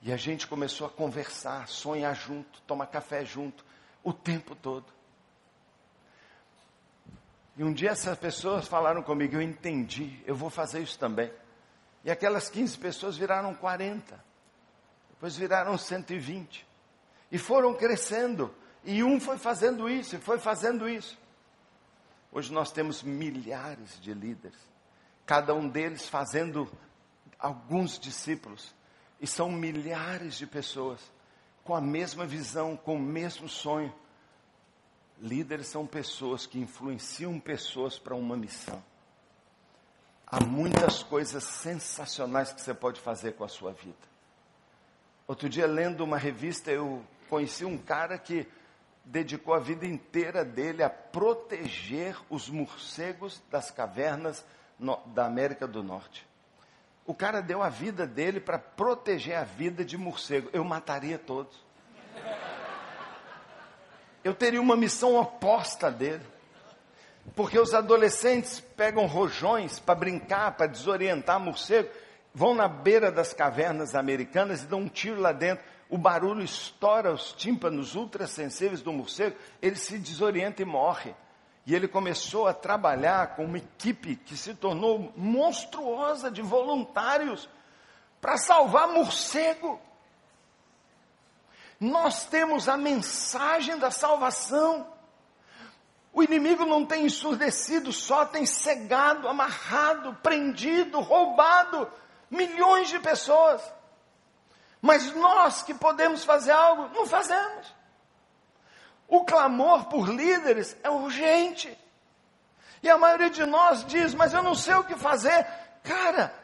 E 0.02 0.12
a 0.12 0.16
gente 0.16 0.46
começou 0.46 0.86
a 0.86 0.90
conversar, 0.90 1.68
sonhar 1.68 2.14
junto, 2.14 2.60
tomar 2.62 2.86
café 2.86 3.24
junto, 3.24 3.64
o 4.02 4.12
tempo 4.12 4.54
todo. 4.54 4.86
E 7.56 7.62
um 7.62 7.72
dia 7.72 7.90
essas 7.90 8.18
pessoas 8.18 8.66
falaram 8.66 9.02
comigo, 9.02 9.36
eu 9.36 9.42
entendi, 9.42 10.20
eu 10.26 10.34
vou 10.34 10.50
fazer 10.50 10.80
isso 10.80 10.98
também. 10.98 11.32
E 12.04 12.10
aquelas 12.10 12.48
15 12.48 12.78
pessoas 12.78 13.16
viraram 13.16 13.54
40 13.54 14.32
depois 15.22 15.36
viraram 15.36 15.78
120. 15.78 16.66
E 17.30 17.38
foram 17.38 17.74
crescendo. 17.74 18.52
E 18.82 19.04
um 19.04 19.20
foi 19.20 19.38
fazendo 19.38 19.88
isso, 19.88 20.16
e 20.16 20.18
foi 20.18 20.36
fazendo 20.36 20.88
isso. 20.88 21.16
Hoje 22.32 22.52
nós 22.52 22.72
temos 22.72 23.04
milhares 23.04 24.00
de 24.00 24.12
líderes, 24.12 24.58
cada 25.26 25.54
um 25.54 25.68
deles 25.68 26.08
fazendo 26.08 26.70
alguns 27.38 27.98
discípulos. 27.98 28.74
E 29.20 29.26
são 29.26 29.50
milhares 29.50 30.36
de 30.36 30.46
pessoas 30.46 31.00
com 31.64 31.74
a 31.74 31.80
mesma 31.80 32.26
visão, 32.26 32.76
com 32.76 32.96
o 32.96 33.00
mesmo 33.00 33.48
sonho. 33.48 33.94
Líderes 35.20 35.68
são 35.68 35.86
pessoas 35.86 36.46
que 36.46 36.58
influenciam 36.58 37.38
pessoas 37.38 37.98
para 37.98 38.14
uma 38.14 38.36
missão. 38.36 38.82
Há 40.26 40.42
muitas 40.44 41.02
coisas 41.02 41.44
sensacionais 41.44 42.52
que 42.52 42.60
você 42.60 42.74
pode 42.74 43.00
fazer 43.00 43.32
com 43.32 43.44
a 43.44 43.48
sua 43.48 43.72
vida. 43.72 44.12
Outro 45.28 45.48
dia, 45.48 45.66
lendo 45.66 46.02
uma 46.02 46.18
revista, 46.18 46.70
eu 46.70 47.04
conheci 47.28 47.64
um 47.64 47.78
cara 47.78 48.18
que 48.18 48.48
dedicou 49.04 49.54
a 49.54 49.58
vida 49.58 49.86
inteira 49.86 50.44
dele 50.44 50.82
a 50.82 50.90
proteger 50.90 52.16
os 52.28 52.48
morcegos 52.48 53.42
das 53.50 53.70
cavernas 53.70 54.44
no, 54.82 55.00
da 55.06 55.24
América 55.24 55.66
do 55.66 55.82
Norte. 55.82 56.26
O 57.06 57.14
cara 57.14 57.40
deu 57.40 57.62
a 57.62 57.68
vida 57.68 58.06
dele 58.06 58.40
para 58.40 58.58
proteger 58.58 59.36
a 59.36 59.44
vida 59.44 59.84
de 59.84 59.96
morcego. 59.96 60.50
Eu 60.52 60.62
mataria 60.64 61.18
todos. 61.18 61.56
Eu 64.22 64.34
teria 64.34 64.60
uma 64.60 64.76
missão 64.76 65.16
oposta 65.16 65.90
dele. 65.90 66.24
Porque 67.34 67.58
os 67.58 67.72
adolescentes 67.72 68.60
pegam 68.60 69.06
rojões 69.06 69.78
para 69.78 69.94
brincar, 69.94 70.56
para 70.56 70.66
desorientar 70.66 71.40
morcego 71.40 71.88
vão 72.34 72.54
na 72.54 72.66
beira 72.66 73.10
das 73.10 73.32
cavernas 73.32 73.94
americanas 73.94 74.62
e 74.62 74.66
dão 74.66 74.80
um 74.80 74.88
tiro 74.88 75.20
lá 75.20 75.32
dentro. 75.32 75.64
O 75.88 75.98
barulho 75.98 76.42
estoura 76.42 77.12
os 77.12 77.32
tímpanos 77.32 77.94
ultrassensíveis 77.94 78.80
do 78.80 78.92
morcego, 78.92 79.36
ele 79.60 79.76
se 79.76 79.98
desorienta 79.98 80.62
e 80.62 80.64
morre. 80.64 81.14
E 81.64 81.74
ele 81.74 81.86
começou 81.86 82.48
a 82.48 82.54
trabalhar 82.54 83.36
com 83.36 83.44
uma 83.44 83.58
equipe 83.58 84.16
que 84.16 84.36
se 84.36 84.54
tornou 84.54 85.12
monstruosa 85.16 86.30
de 86.30 86.42
voluntários 86.42 87.48
para 88.20 88.36
salvar 88.36 88.88
morcego. 88.88 89.80
Nós 91.78 92.24
temos 92.24 92.68
a 92.68 92.76
mensagem 92.76 93.78
da 93.78 93.90
salvação. 93.90 94.86
O 96.12 96.22
inimigo 96.22 96.64
não 96.66 96.84
tem 96.84 97.06
ensurdecido, 97.06 97.92
só 97.92 98.26
tem 98.26 98.44
cegado, 98.44 99.28
amarrado, 99.28 100.14
prendido, 100.22 101.00
roubado 101.00 101.90
milhões 102.32 102.88
de 102.88 102.98
pessoas. 102.98 103.62
Mas 104.80 105.14
nós 105.14 105.62
que 105.62 105.74
podemos 105.74 106.24
fazer 106.24 106.50
algo, 106.50 106.88
não 106.94 107.06
fazemos. 107.06 107.72
O 109.12 109.26
clamor 109.26 109.84
por 109.90 110.08
líderes 110.08 110.74
é 110.82 110.88
urgente. 110.88 111.78
E 112.82 112.88
a 112.88 112.96
maioria 112.96 113.28
de 113.28 113.44
nós 113.44 113.84
diz: 113.84 114.14
Mas 114.14 114.32
eu 114.32 114.42
não 114.42 114.54
sei 114.54 114.72
o 114.72 114.84
que 114.84 114.96
fazer. 114.96 115.46
Cara, 115.82 116.34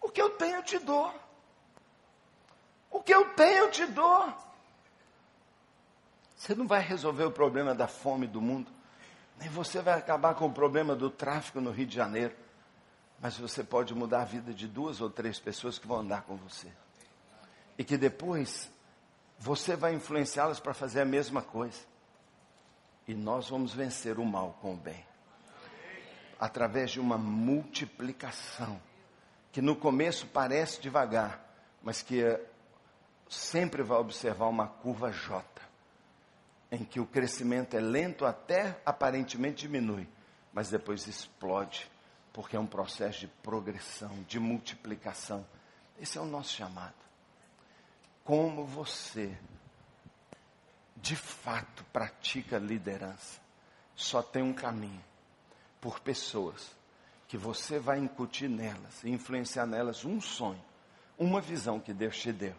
o 0.00 0.08
que 0.08 0.22
eu 0.22 0.30
tenho 0.30 0.56
eu 0.56 0.62
te 0.62 0.78
dou. 0.78 1.14
O 2.90 3.02
que 3.02 3.14
eu 3.14 3.34
tenho 3.34 3.64
eu 3.64 3.70
te 3.70 3.84
dou. 3.84 4.32
Você 6.34 6.54
não 6.54 6.66
vai 6.66 6.80
resolver 6.80 7.24
o 7.24 7.30
problema 7.30 7.74
da 7.74 7.86
fome 7.86 8.26
do 8.26 8.40
mundo, 8.40 8.72
nem 9.38 9.50
você 9.50 9.82
vai 9.82 9.98
acabar 9.98 10.34
com 10.34 10.46
o 10.46 10.52
problema 10.52 10.96
do 10.96 11.10
tráfico 11.10 11.60
no 11.60 11.70
Rio 11.70 11.86
de 11.86 11.94
Janeiro, 11.94 12.34
mas 13.20 13.36
você 13.36 13.62
pode 13.62 13.94
mudar 13.94 14.22
a 14.22 14.24
vida 14.24 14.54
de 14.54 14.66
duas 14.66 15.02
ou 15.02 15.10
três 15.10 15.38
pessoas 15.38 15.78
que 15.78 15.86
vão 15.86 15.98
andar 15.98 16.22
com 16.22 16.34
você. 16.34 16.72
E 17.76 17.84
que 17.84 17.98
depois 17.98 18.72
você 19.38 19.76
vai 19.76 19.94
influenciá-las 19.94 20.60
para 20.60 20.74
fazer 20.74 21.00
a 21.00 21.04
mesma 21.04 21.42
coisa. 21.42 21.80
E 23.06 23.14
nós 23.14 23.48
vamos 23.48 23.74
vencer 23.74 24.18
o 24.18 24.24
mal 24.24 24.56
com 24.60 24.74
o 24.74 24.76
bem. 24.76 25.04
Através 26.38 26.90
de 26.90 27.00
uma 27.00 27.18
multiplicação. 27.18 28.80
Que 29.52 29.60
no 29.60 29.76
começo 29.76 30.26
parece 30.26 30.80
devagar, 30.80 31.40
mas 31.82 32.02
que 32.02 32.22
sempre 33.28 33.82
vai 33.82 33.98
observar 33.98 34.46
uma 34.46 34.66
curva 34.66 35.12
J 35.12 35.44
em 36.74 36.84
que 36.84 36.98
o 36.98 37.06
crescimento 37.06 37.76
é 37.76 37.80
lento 37.80 38.24
até 38.24 38.80
aparentemente 38.84 39.66
diminui, 39.66 40.08
mas 40.52 40.70
depois 40.70 41.06
explode, 41.06 41.88
porque 42.32 42.56
é 42.56 42.60
um 42.60 42.66
processo 42.66 43.20
de 43.20 43.28
progressão, 43.28 44.10
de 44.26 44.40
multiplicação. 44.40 45.46
Esse 46.00 46.18
é 46.18 46.20
o 46.20 46.26
nosso 46.26 46.50
chamado. 46.50 47.03
Como 48.24 48.64
você 48.64 49.36
de 50.96 51.14
fato 51.14 51.84
pratica 51.92 52.56
liderança, 52.56 53.38
só 53.94 54.22
tem 54.22 54.42
um 54.42 54.54
caminho 54.54 55.04
por 55.78 56.00
pessoas 56.00 56.74
que 57.28 57.36
você 57.36 57.78
vai 57.78 57.98
incutir 57.98 58.48
nelas, 58.48 59.04
influenciar 59.04 59.66
nelas 59.66 60.04
um 60.06 60.20
sonho, 60.20 60.64
uma 61.18 61.42
visão 61.42 61.78
que 61.78 61.92
Deus 61.92 62.18
te 62.18 62.32
deu, 62.32 62.54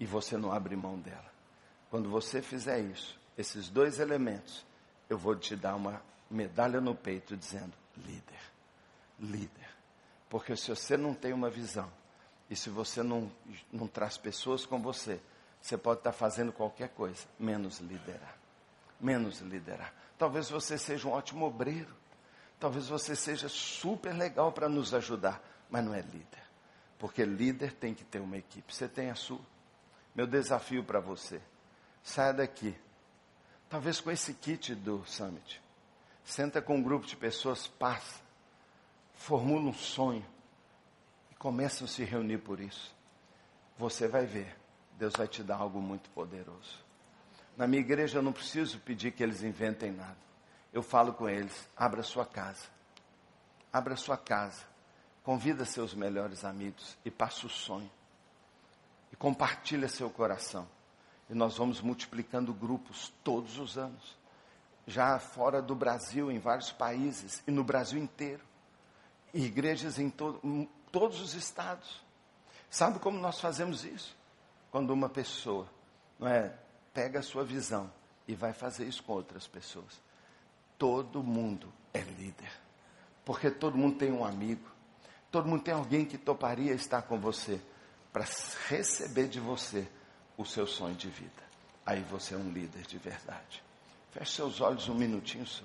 e 0.00 0.04
você 0.04 0.36
não 0.36 0.52
abre 0.52 0.74
mão 0.74 0.98
dela. 0.98 1.32
Quando 1.88 2.10
você 2.10 2.42
fizer 2.42 2.80
isso, 2.80 3.18
esses 3.36 3.68
dois 3.68 4.00
elementos, 4.00 4.66
eu 5.08 5.16
vou 5.16 5.36
te 5.36 5.54
dar 5.54 5.76
uma 5.76 6.02
medalha 6.28 6.80
no 6.80 6.94
peito 6.94 7.36
dizendo: 7.36 7.72
líder, 7.96 8.40
líder. 9.20 9.68
Porque 10.28 10.56
se 10.56 10.68
você 10.68 10.96
não 10.96 11.14
tem 11.14 11.32
uma 11.32 11.48
visão, 11.48 11.90
e 12.50 12.56
se 12.56 12.70
você 12.70 13.02
não, 13.02 13.30
não 13.72 13.86
traz 13.86 14.16
pessoas 14.16 14.64
com 14.64 14.80
você, 14.80 15.20
você 15.60 15.76
pode 15.76 16.00
estar 16.00 16.12
fazendo 16.12 16.52
qualquer 16.52 16.88
coisa, 16.90 17.26
menos 17.38 17.78
liderar. 17.80 18.36
Menos 19.00 19.40
liderar. 19.40 19.92
Talvez 20.16 20.50
você 20.50 20.78
seja 20.78 21.06
um 21.06 21.12
ótimo 21.12 21.46
obreiro. 21.46 21.94
Talvez 22.58 22.88
você 22.88 23.14
seja 23.14 23.48
super 23.48 24.12
legal 24.12 24.50
para 24.50 24.68
nos 24.68 24.92
ajudar, 24.92 25.40
mas 25.70 25.84
não 25.84 25.94
é 25.94 26.00
líder. 26.00 26.42
Porque 26.98 27.24
líder 27.24 27.72
tem 27.72 27.94
que 27.94 28.04
ter 28.04 28.18
uma 28.18 28.36
equipe. 28.36 28.74
Você 28.74 28.88
tem 28.88 29.10
a 29.10 29.14
sua. 29.14 29.40
Meu 30.14 30.26
desafio 30.26 30.82
para 30.82 30.98
você: 30.98 31.40
saia 32.02 32.32
daqui 32.32 32.74
Talvez 33.68 34.00
com 34.00 34.10
esse 34.10 34.32
kit 34.32 34.74
do 34.74 35.04
Summit. 35.06 35.60
Senta 36.24 36.62
com 36.62 36.76
um 36.76 36.82
grupo 36.82 37.06
de 37.06 37.16
pessoas, 37.16 37.66
passa, 37.66 38.20
formula 39.14 39.68
um 39.68 39.74
sonho 39.74 40.24
começam 41.38 41.86
a 41.86 41.88
se 41.88 42.04
reunir 42.04 42.38
por 42.38 42.60
isso. 42.60 42.94
Você 43.78 44.08
vai 44.08 44.26
ver, 44.26 44.56
Deus 44.98 45.14
vai 45.16 45.28
te 45.28 45.42
dar 45.42 45.56
algo 45.56 45.80
muito 45.80 46.10
poderoso. 46.10 46.84
Na 47.56 47.66
minha 47.66 47.80
igreja 47.80 48.18
eu 48.18 48.22
não 48.22 48.32
preciso 48.32 48.78
pedir 48.80 49.12
que 49.12 49.22
eles 49.22 49.42
inventem 49.42 49.92
nada. 49.92 50.16
Eu 50.72 50.82
falo 50.82 51.12
com 51.12 51.28
eles, 51.28 51.68
abra 51.76 52.02
sua 52.02 52.26
casa. 52.26 52.66
Abra 53.72 53.96
sua 53.96 54.16
casa. 54.16 54.62
Convida 55.22 55.64
seus 55.64 55.94
melhores 55.94 56.44
amigos 56.44 56.96
e 57.04 57.10
passa 57.10 57.46
o 57.46 57.50
sonho. 57.50 57.90
E 59.12 59.16
compartilha 59.16 59.88
seu 59.88 60.10
coração. 60.10 60.68
E 61.28 61.34
nós 61.34 61.56
vamos 61.56 61.80
multiplicando 61.80 62.52
grupos 62.54 63.12
todos 63.22 63.58
os 63.58 63.76
anos. 63.76 64.16
Já 64.86 65.18
fora 65.18 65.60
do 65.60 65.74
Brasil, 65.74 66.30
em 66.30 66.38
vários 66.38 66.72
países, 66.72 67.42
e 67.46 67.50
no 67.50 67.62
Brasil 67.62 67.98
inteiro. 67.98 68.42
E 69.32 69.44
igrejas 69.44 69.98
em, 69.98 70.12
em 70.44 70.68
todos 70.90 71.20
os 71.20 71.34
estados. 71.34 72.00
Sabe 72.70 72.98
como 72.98 73.18
nós 73.18 73.40
fazemos 73.40 73.84
isso? 73.84 74.16
Quando 74.70 74.90
uma 74.90 75.08
pessoa 75.08 75.68
não 76.18 76.28
é, 76.28 76.54
pega 76.92 77.20
a 77.20 77.22
sua 77.22 77.44
visão 77.44 77.90
e 78.26 78.34
vai 78.34 78.52
fazer 78.52 78.86
isso 78.86 79.02
com 79.02 79.12
outras 79.12 79.46
pessoas. 79.46 80.00
Todo 80.76 81.22
mundo 81.22 81.72
é 81.94 82.00
líder. 82.00 82.52
Porque 83.24 83.50
todo 83.50 83.76
mundo 83.76 83.98
tem 83.98 84.12
um 84.12 84.24
amigo. 84.24 84.66
Todo 85.30 85.48
mundo 85.48 85.62
tem 85.62 85.74
alguém 85.74 86.04
que 86.04 86.18
toparia 86.18 86.72
estar 86.72 87.02
com 87.02 87.18
você 87.18 87.60
para 88.12 88.24
receber 88.68 89.28
de 89.28 89.40
você 89.40 89.86
o 90.36 90.44
seu 90.44 90.66
sonho 90.66 90.94
de 90.94 91.08
vida. 91.08 91.42
Aí 91.84 92.00
você 92.02 92.34
é 92.34 92.38
um 92.38 92.50
líder 92.50 92.82
de 92.82 92.98
verdade. 92.98 93.62
Feche 94.12 94.32
seus 94.32 94.60
olhos 94.60 94.88
um 94.88 94.94
minutinho 94.94 95.46
só. 95.46 95.64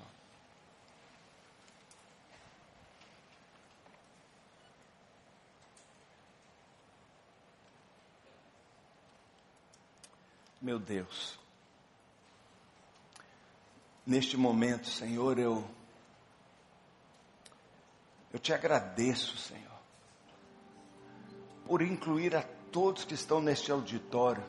Meu 10.63 10.79
Deus, 10.79 11.37
neste 14.05 14.37
momento, 14.37 14.87
Senhor, 14.87 15.37
eu 15.37 15.61
eu 18.31 18.39
te 18.39 18.53
agradeço, 18.53 19.35
Senhor, 19.35 19.77
por 21.65 21.81
incluir 21.81 22.33
a 22.33 22.43
todos 22.71 23.03
que 23.03 23.13
estão 23.13 23.41
neste 23.41 23.73
auditório 23.73 24.41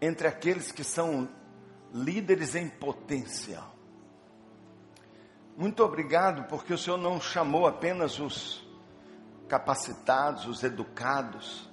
entre 0.00 0.26
aqueles 0.26 0.72
que 0.72 0.82
são 0.82 1.28
líderes 1.92 2.54
em 2.54 2.70
potencial. 2.70 3.74
Muito 5.54 5.84
obrigado, 5.84 6.48
porque 6.48 6.72
o 6.72 6.78
Senhor 6.78 6.96
não 6.96 7.20
chamou 7.20 7.66
apenas 7.66 8.18
os 8.18 8.66
capacitados, 9.46 10.46
os 10.46 10.62
educados, 10.62 11.68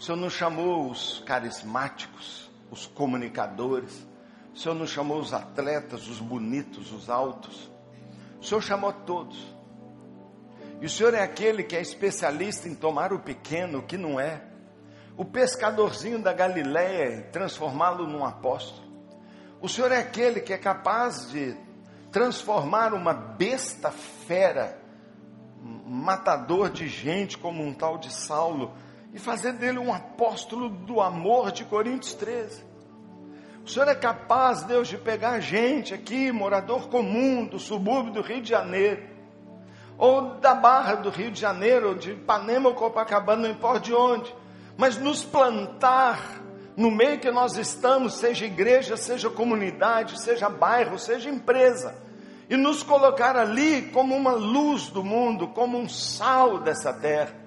o 0.00 0.02
Senhor 0.02 0.16
não 0.16 0.30
chamou 0.30 0.90
os 0.90 1.22
carismáticos, 1.26 2.50
os 2.70 2.86
comunicadores, 2.86 4.06
o 4.54 4.58
Senhor 4.58 4.74
não 4.74 4.86
chamou 4.86 5.20
os 5.20 5.34
atletas, 5.34 6.08
os 6.08 6.18
bonitos, 6.18 6.90
os 6.90 7.10
altos, 7.10 7.70
o 8.40 8.42
Senhor 8.42 8.62
chamou 8.62 8.94
todos. 8.94 9.54
E 10.80 10.86
o 10.86 10.88
Senhor 10.88 11.12
é 11.12 11.22
aquele 11.22 11.62
que 11.62 11.76
é 11.76 11.82
especialista 11.82 12.66
em 12.66 12.74
tomar 12.74 13.12
o 13.12 13.18
pequeno, 13.18 13.82
que 13.82 13.98
não 13.98 14.18
é, 14.18 14.42
o 15.18 15.24
pescadorzinho 15.26 16.22
da 16.22 16.32
Galiléia 16.32 17.18
e 17.18 17.22
transformá-lo 17.24 18.06
num 18.06 18.24
apóstolo. 18.24 18.88
O 19.60 19.68
Senhor 19.68 19.92
é 19.92 19.98
aquele 19.98 20.40
que 20.40 20.54
é 20.54 20.58
capaz 20.58 21.30
de 21.30 21.54
transformar 22.10 22.94
uma 22.94 23.12
besta 23.12 23.90
fera, 23.90 24.80
matador 25.84 26.70
de 26.70 26.88
gente 26.88 27.36
como 27.36 27.62
um 27.62 27.74
tal 27.74 27.98
de 27.98 28.10
Saulo, 28.10 28.72
e 29.12 29.18
fazer 29.18 29.52
dele 29.52 29.78
um 29.78 29.92
apóstolo 29.92 30.68
do 30.68 31.00
amor 31.00 31.50
de 31.50 31.64
Coríntios 31.64 32.14
13. 32.14 32.64
O 33.64 33.68
Senhor 33.68 33.88
é 33.88 33.94
capaz, 33.94 34.62
Deus, 34.62 34.88
de 34.88 34.96
pegar 34.96 35.40
gente 35.40 35.92
aqui, 35.92 36.32
morador 36.32 36.88
comum 36.88 37.44
do 37.44 37.58
subúrbio 37.58 38.12
do 38.12 38.22
Rio 38.22 38.40
de 38.40 38.48
Janeiro, 38.48 39.02
ou 39.98 40.36
da 40.36 40.54
Barra 40.54 40.94
do 40.94 41.10
Rio 41.10 41.30
de 41.30 41.40
Janeiro, 41.40 41.88
ou 41.88 41.94
de 41.94 42.12
Ipanema 42.12 42.70
ou 42.70 42.74
Copacabana, 42.74 43.42
não 43.42 43.50
importa 43.50 43.80
de 43.80 43.94
onde, 43.94 44.34
mas 44.76 44.96
nos 44.96 45.24
plantar 45.24 46.40
no 46.76 46.90
meio 46.90 47.18
que 47.18 47.30
nós 47.30 47.56
estamos, 47.58 48.14
seja 48.14 48.46
igreja, 48.46 48.96
seja 48.96 49.28
comunidade, 49.28 50.20
seja 50.22 50.48
bairro, 50.48 50.98
seja 50.98 51.28
empresa, 51.28 51.94
e 52.48 52.56
nos 52.56 52.82
colocar 52.82 53.36
ali 53.36 53.82
como 53.92 54.16
uma 54.16 54.32
luz 54.32 54.88
do 54.88 55.04
mundo, 55.04 55.48
como 55.48 55.78
um 55.78 55.88
sal 55.88 56.58
dessa 56.58 56.92
terra. 56.92 57.39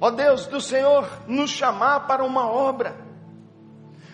Ó 0.00 0.10
Deus 0.10 0.46
do 0.46 0.60
Senhor, 0.60 1.08
nos 1.26 1.50
chamar 1.50 2.06
para 2.06 2.24
uma 2.24 2.46
obra. 2.46 2.96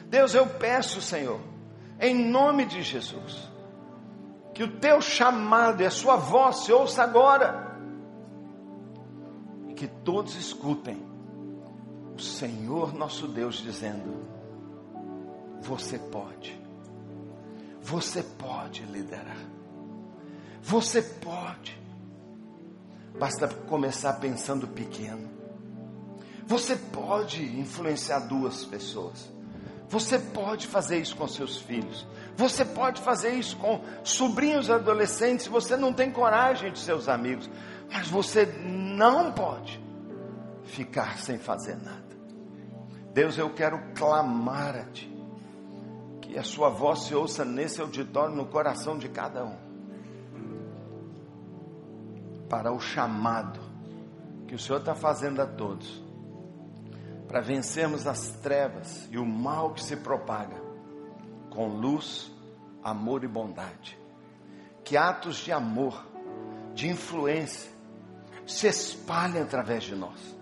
Deus, 0.07 0.35
eu 0.35 0.47
peço, 0.47 1.03
Senhor, 1.03 1.41
em 2.01 2.15
nome 2.15 2.65
de 2.65 2.83
Jesus, 2.83 3.51
que 4.55 4.63
o 4.63 4.79
teu 4.79 5.01
chamado 5.01 5.83
e 5.83 5.87
a 5.87 5.91
sua 5.91 6.17
voz 6.17 6.65
se 6.65 6.73
ouça 6.73 7.03
agora, 7.03 7.77
e 9.69 9.75
que 9.75 9.87
todos 9.87 10.37
escutem 10.37 11.05
o 12.17 12.21
Senhor 12.21 12.95
nosso 12.95 13.27
Deus 13.27 13.57
dizendo: 13.57 14.25
Você 15.61 15.99
pode, 15.99 16.59
você 17.83 18.23
pode 18.23 18.85
liderar, 18.85 19.37
você 20.63 21.03
pode. 21.03 21.83
Basta 23.19 23.47
começar 23.47 24.15
pensando 24.15 24.67
pequeno. 24.67 25.34
Você 26.47 26.77
pode 26.77 27.43
influenciar 27.59 28.21
duas 28.21 28.65
pessoas. 28.65 29.33
Você 29.89 30.19
pode 30.19 30.67
fazer 30.67 30.99
isso 30.99 31.17
com 31.17 31.27
seus 31.27 31.59
filhos. 31.59 32.07
Você 32.37 32.65
pode 32.65 33.01
fazer 33.01 33.31
isso 33.31 33.57
com 33.57 33.81
sobrinhos 34.03 34.71
adolescentes. 34.71 35.47
Você 35.47 35.77
não 35.77 35.93
tem 35.93 36.11
coragem 36.11 36.73
de 36.73 36.79
seus 36.79 37.09
amigos. 37.09 37.49
Mas 37.91 38.09
você 38.09 38.45
não 38.45 39.33
pode 39.33 39.83
ficar 40.65 41.19
sem 41.19 41.39
fazer 41.39 41.77
nada. 41.77 42.03
Deus, 43.13 43.39
eu 43.39 43.51
quero 43.51 43.79
clamar 43.95 44.77
a 44.77 44.85
Ti. 44.85 45.11
Que 46.21 46.37
a 46.37 46.43
Sua 46.43 46.69
voz 46.69 47.05
se 47.05 47.15
ouça 47.15 47.45
nesse 47.45 47.81
auditório, 47.81 48.35
no 48.35 48.47
coração 48.47 48.99
de 48.99 49.09
cada 49.09 49.45
um. 49.45 49.57
Para 52.49 52.73
o 52.73 52.81
chamado 52.81 53.61
que 54.47 54.55
o 54.55 54.59
Senhor 54.59 54.81
está 54.81 54.95
fazendo 54.95 55.41
a 55.41 55.47
todos. 55.47 56.04
Para 57.27 57.41
vencermos 57.41 58.07
as 58.07 58.31
trevas 58.43 59.09
e 59.11 59.19
o 59.19 59.25
mal 59.25 59.73
que 59.73 59.83
se 59.83 59.97
propaga 59.97 60.63
com 61.51 61.69
luz, 61.69 62.31
amor 62.83 63.25
e 63.25 63.29
bondade. 63.29 63.99
Que 64.85 64.97
atos 64.97 65.37
de 65.37 65.53
amor, 65.53 66.05
de 66.75 66.89
influência, 66.89 67.71
se 68.47 68.67
espalhem 68.67 69.43
através 69.43 69.85
de 69.85 69.95
nós 69.95 70.35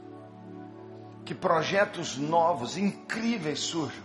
que 1.24 1.34
projetos 1.34 2.16
novos, 2.16 2.76
incríveis 2.76 3.60
surjam. 3.60 4.04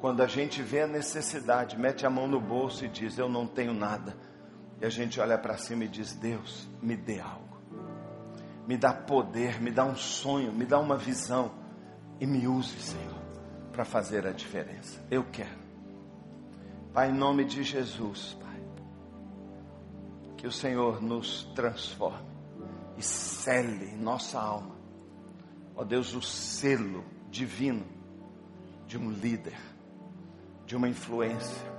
Quando 0.00 0.22
a 0.22 0.26
gente 0.26 0.62
vê 0.62 0.82
a 0.82 0.86
necessidade, 0.86 1.76
mete 1.76 2.06
a 2.06 2.10
mão 2.10 2.28
no 2.28 2.40
bolso 2.40 2.84
e 2.84 2.88
diz: 2.88 3.18
Eu 3.18 3.28
não 3.28 3.46
tenho 3.46 3.74
nada. 3.74 4.16
E 4.80 4.86
a 4.86 4.88
gente 4.88 5.18
olha 5.20 5.36
para 5.36 5.56
cima 5.56 5.84
e 5.84 5.88
diz: 5.88 6.14
Deus, 6.14 6.68
me 6.80 6.96
dê 6.96 7.18
algo. 7.18 7.47
Me 8.68 8.76
dá 8.76 8.92
poder, 8.92 9.60
me 9.60 9.72
dá 9.72 9.84
um 9.84 9.96
sonho, 9.96 10.52
me 10.52 10.64
dá 10.64 10.78
uma 10.78 10.96
visão. 10.96 11.50
E 12.20 12.26
me 12.26 12.46
use, 12.46 12.78
Senhor, 12.78 13.18
para 13.72 13.84
fazer 13.84 14.26
a 14.28 14.30
diferença. 14.30 15.04
Eu 15.10 15.24
quero. 15.24 15.58
Pai, 16.92 17.10
em 17.10 17.14
nome 17.14 17.44
de 17.44 17.64
Jesus, 17.64 18.36
Pai. 18.40 18.62
Que 20.36 20.46
o 20.46 20.52
Senhor 20.52 21.02
nos 21.02 21.44
transforme 21.54 22.28
e 22.96 23.02
cele 23.02 23.96
nossa 23.96 24.40
alma 24.40 24.78
ó 25.78 25.84
Deus, 25.84 26.12
o 26.12 26.20
selo 26.20 27.04
divino 27.30 27.86
de 28.84 28.98
um 28.98 29.12
líder, 29.12 29.56
de 30.66 30.74
uma 30.74 30.88
influência, 30.88 31.72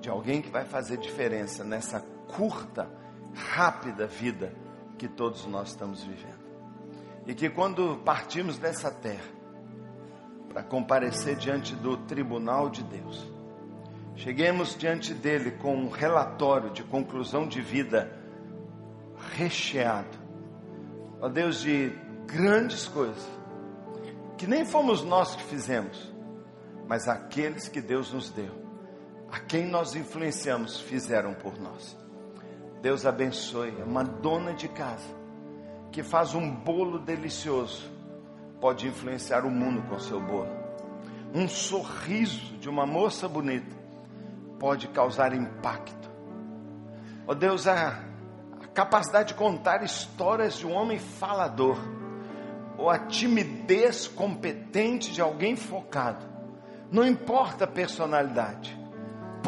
de 0.00 0.08
alguém 0.08 0.40
que 0.40 0.50
vai 0.50 0.64
fazer 0.64 0.98
diferença 0.98 1.64
nessa 1.64 2.00
curta, 2.28 2.88
rápida 3.34 4.06
vida 4.06 4.54
que 4.98 5.08
todos 5.08 5.46
nós 5.46 5.68
estamos 5.68 6.02
vivendo. 6.02 6.48
E 7.26 7.34
que 7.34 7.48
quando 7.48 7.96
partimos 8.04 8.58
dessa 8.58 8.90
terra, 8.90 9.38
para 10.48 10.62
comparecer 10.62 11.36
diante 11.36 11.74
do 11.76 11.96
tribunal 11.96 12.68
de 12.68 12.82
Deus, 12.82 13.30
cheguemos 14.16 14.76
diante 14.76 15.14
dele 15.14 15.52
com 15.52 15.76
um 15.76 15.88
relatório 15.88 16.70
de 16.70 16.82
conclusão 16.82 17.46
de 17.46 17.60
vida 17.60 18.12
recheado, 19.34 20.18
ó 21.20 21.28
Deus, 21.28 21.60
de 21.60 21.92
grandes 22.26 22.88
coisas, 22.88 23.26
que 24.36 24.46
nem 24.46 24.64
fomos 24.64 25.04
nós 25.04 25.36
que 25.36 25.42
fizemos, 25.44 26.12
mas 26.88 27.08
aqueles 27.08 27.68
que 27.68 27.80
Deus 27.80 28.12
nos 28.12 28.30
deu, 28.30 28.54
a 29.30 29.38
quem 29.38 29.66
nós 29.66 29.94
influenciamos, 29.94 30.80
fizeram 30.80 31.34
por 31.34 31.60
nós. 31.60 31.96
Deus 32.80 33.04
abençoe. 33.04 33.70
Uma 33.84 34.04
dona 34.04 34.54
de 34.54 34.68
casa 34.68 35.18
que 35.90 36.02
faz 36.02 36.34
um 36.34 36.50
bolo 36.50 36.98
delicioso, 36.98 37.90
pode 38.60 38.86
influenciar 38.86 39.44
o 39.44 39.50
mundo 39.50 39.82
com 39.88 39.98
seu 39.98 40.20
bolo. 40.20 40.50
Um 41.34 41.48
sorriso 41.48 42.56
de 42.58 42.68
uma 42.68 42.86
moça 42.86 43.28
bonita 43.28 43.76
pode 44.58 44.88
causar 44.88 45.32
impacto. 45.34 46.08
Ó 47.26 47.32
oh 47.32 47.34
Deus, 47.34 47.66
a 47.66 48.00
capacidade 48.74 49.28
de 49.28 49.34
contar 49.34 49.82
histórias 49.82 50.54
de 50.54 50.66
um 50.66 50.72
homem 50.72 50.98
falador 50.98 51.78
ou 52.76 52.88
a 52.88 52.98
timidez 52.98 54.06
competente 54.06 55.12
de 55.12 55.20
alguém 55.20 55.56
focado, 55.56 56.24
não 56.90 57.04
importa 57.04 57.64
a 57.64 57.68
personalidade, 57.68 58.77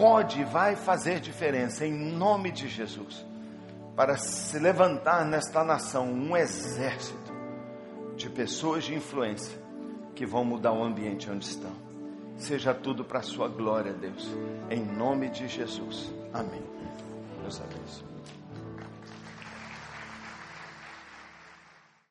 pode 0.00 0.40
e 0.40 0.44
vai 0.44 0.74
fazer 0.74 1.20
diferença 1.20 1.86
em 1.86 1.92
nome 1.92 2.50
de 2.50 2.66
Jesus, 2.68 3.26
para 3.94 4.16
se 4.16 4.58
levantar 4.58 5.26
nesta 5.26 5.62
nação 5.62 6.10
um 6.10 6.34
exército 6.34 7.30
de 8.16 8.30
pessoas 8.30 8.84
de 8.84 8.94
influência 8.94 9.58
que 10.14 10.24
vão 10.24 10.42
mudar 10.42 10.72
o 10.72 10.82
ambiente 10.82 11.30
onde 11.30 11.44
estão. 11.44 11.72
Seja 12.38 12.72
tudo 12.72 13.04
para 13.04 13.18
a 13.18 13.22
sua 13.22 13.48
glória, 13.48 13.92
Deus, 13.92 14.26
em 14.70 14.82
nome 14.82 15.28
de 15.28 15.46
Jesus. 15.46 16.10
Amém. 16.32 16.62
Deus 17.42 17.60
abençoe. 17.60 18.09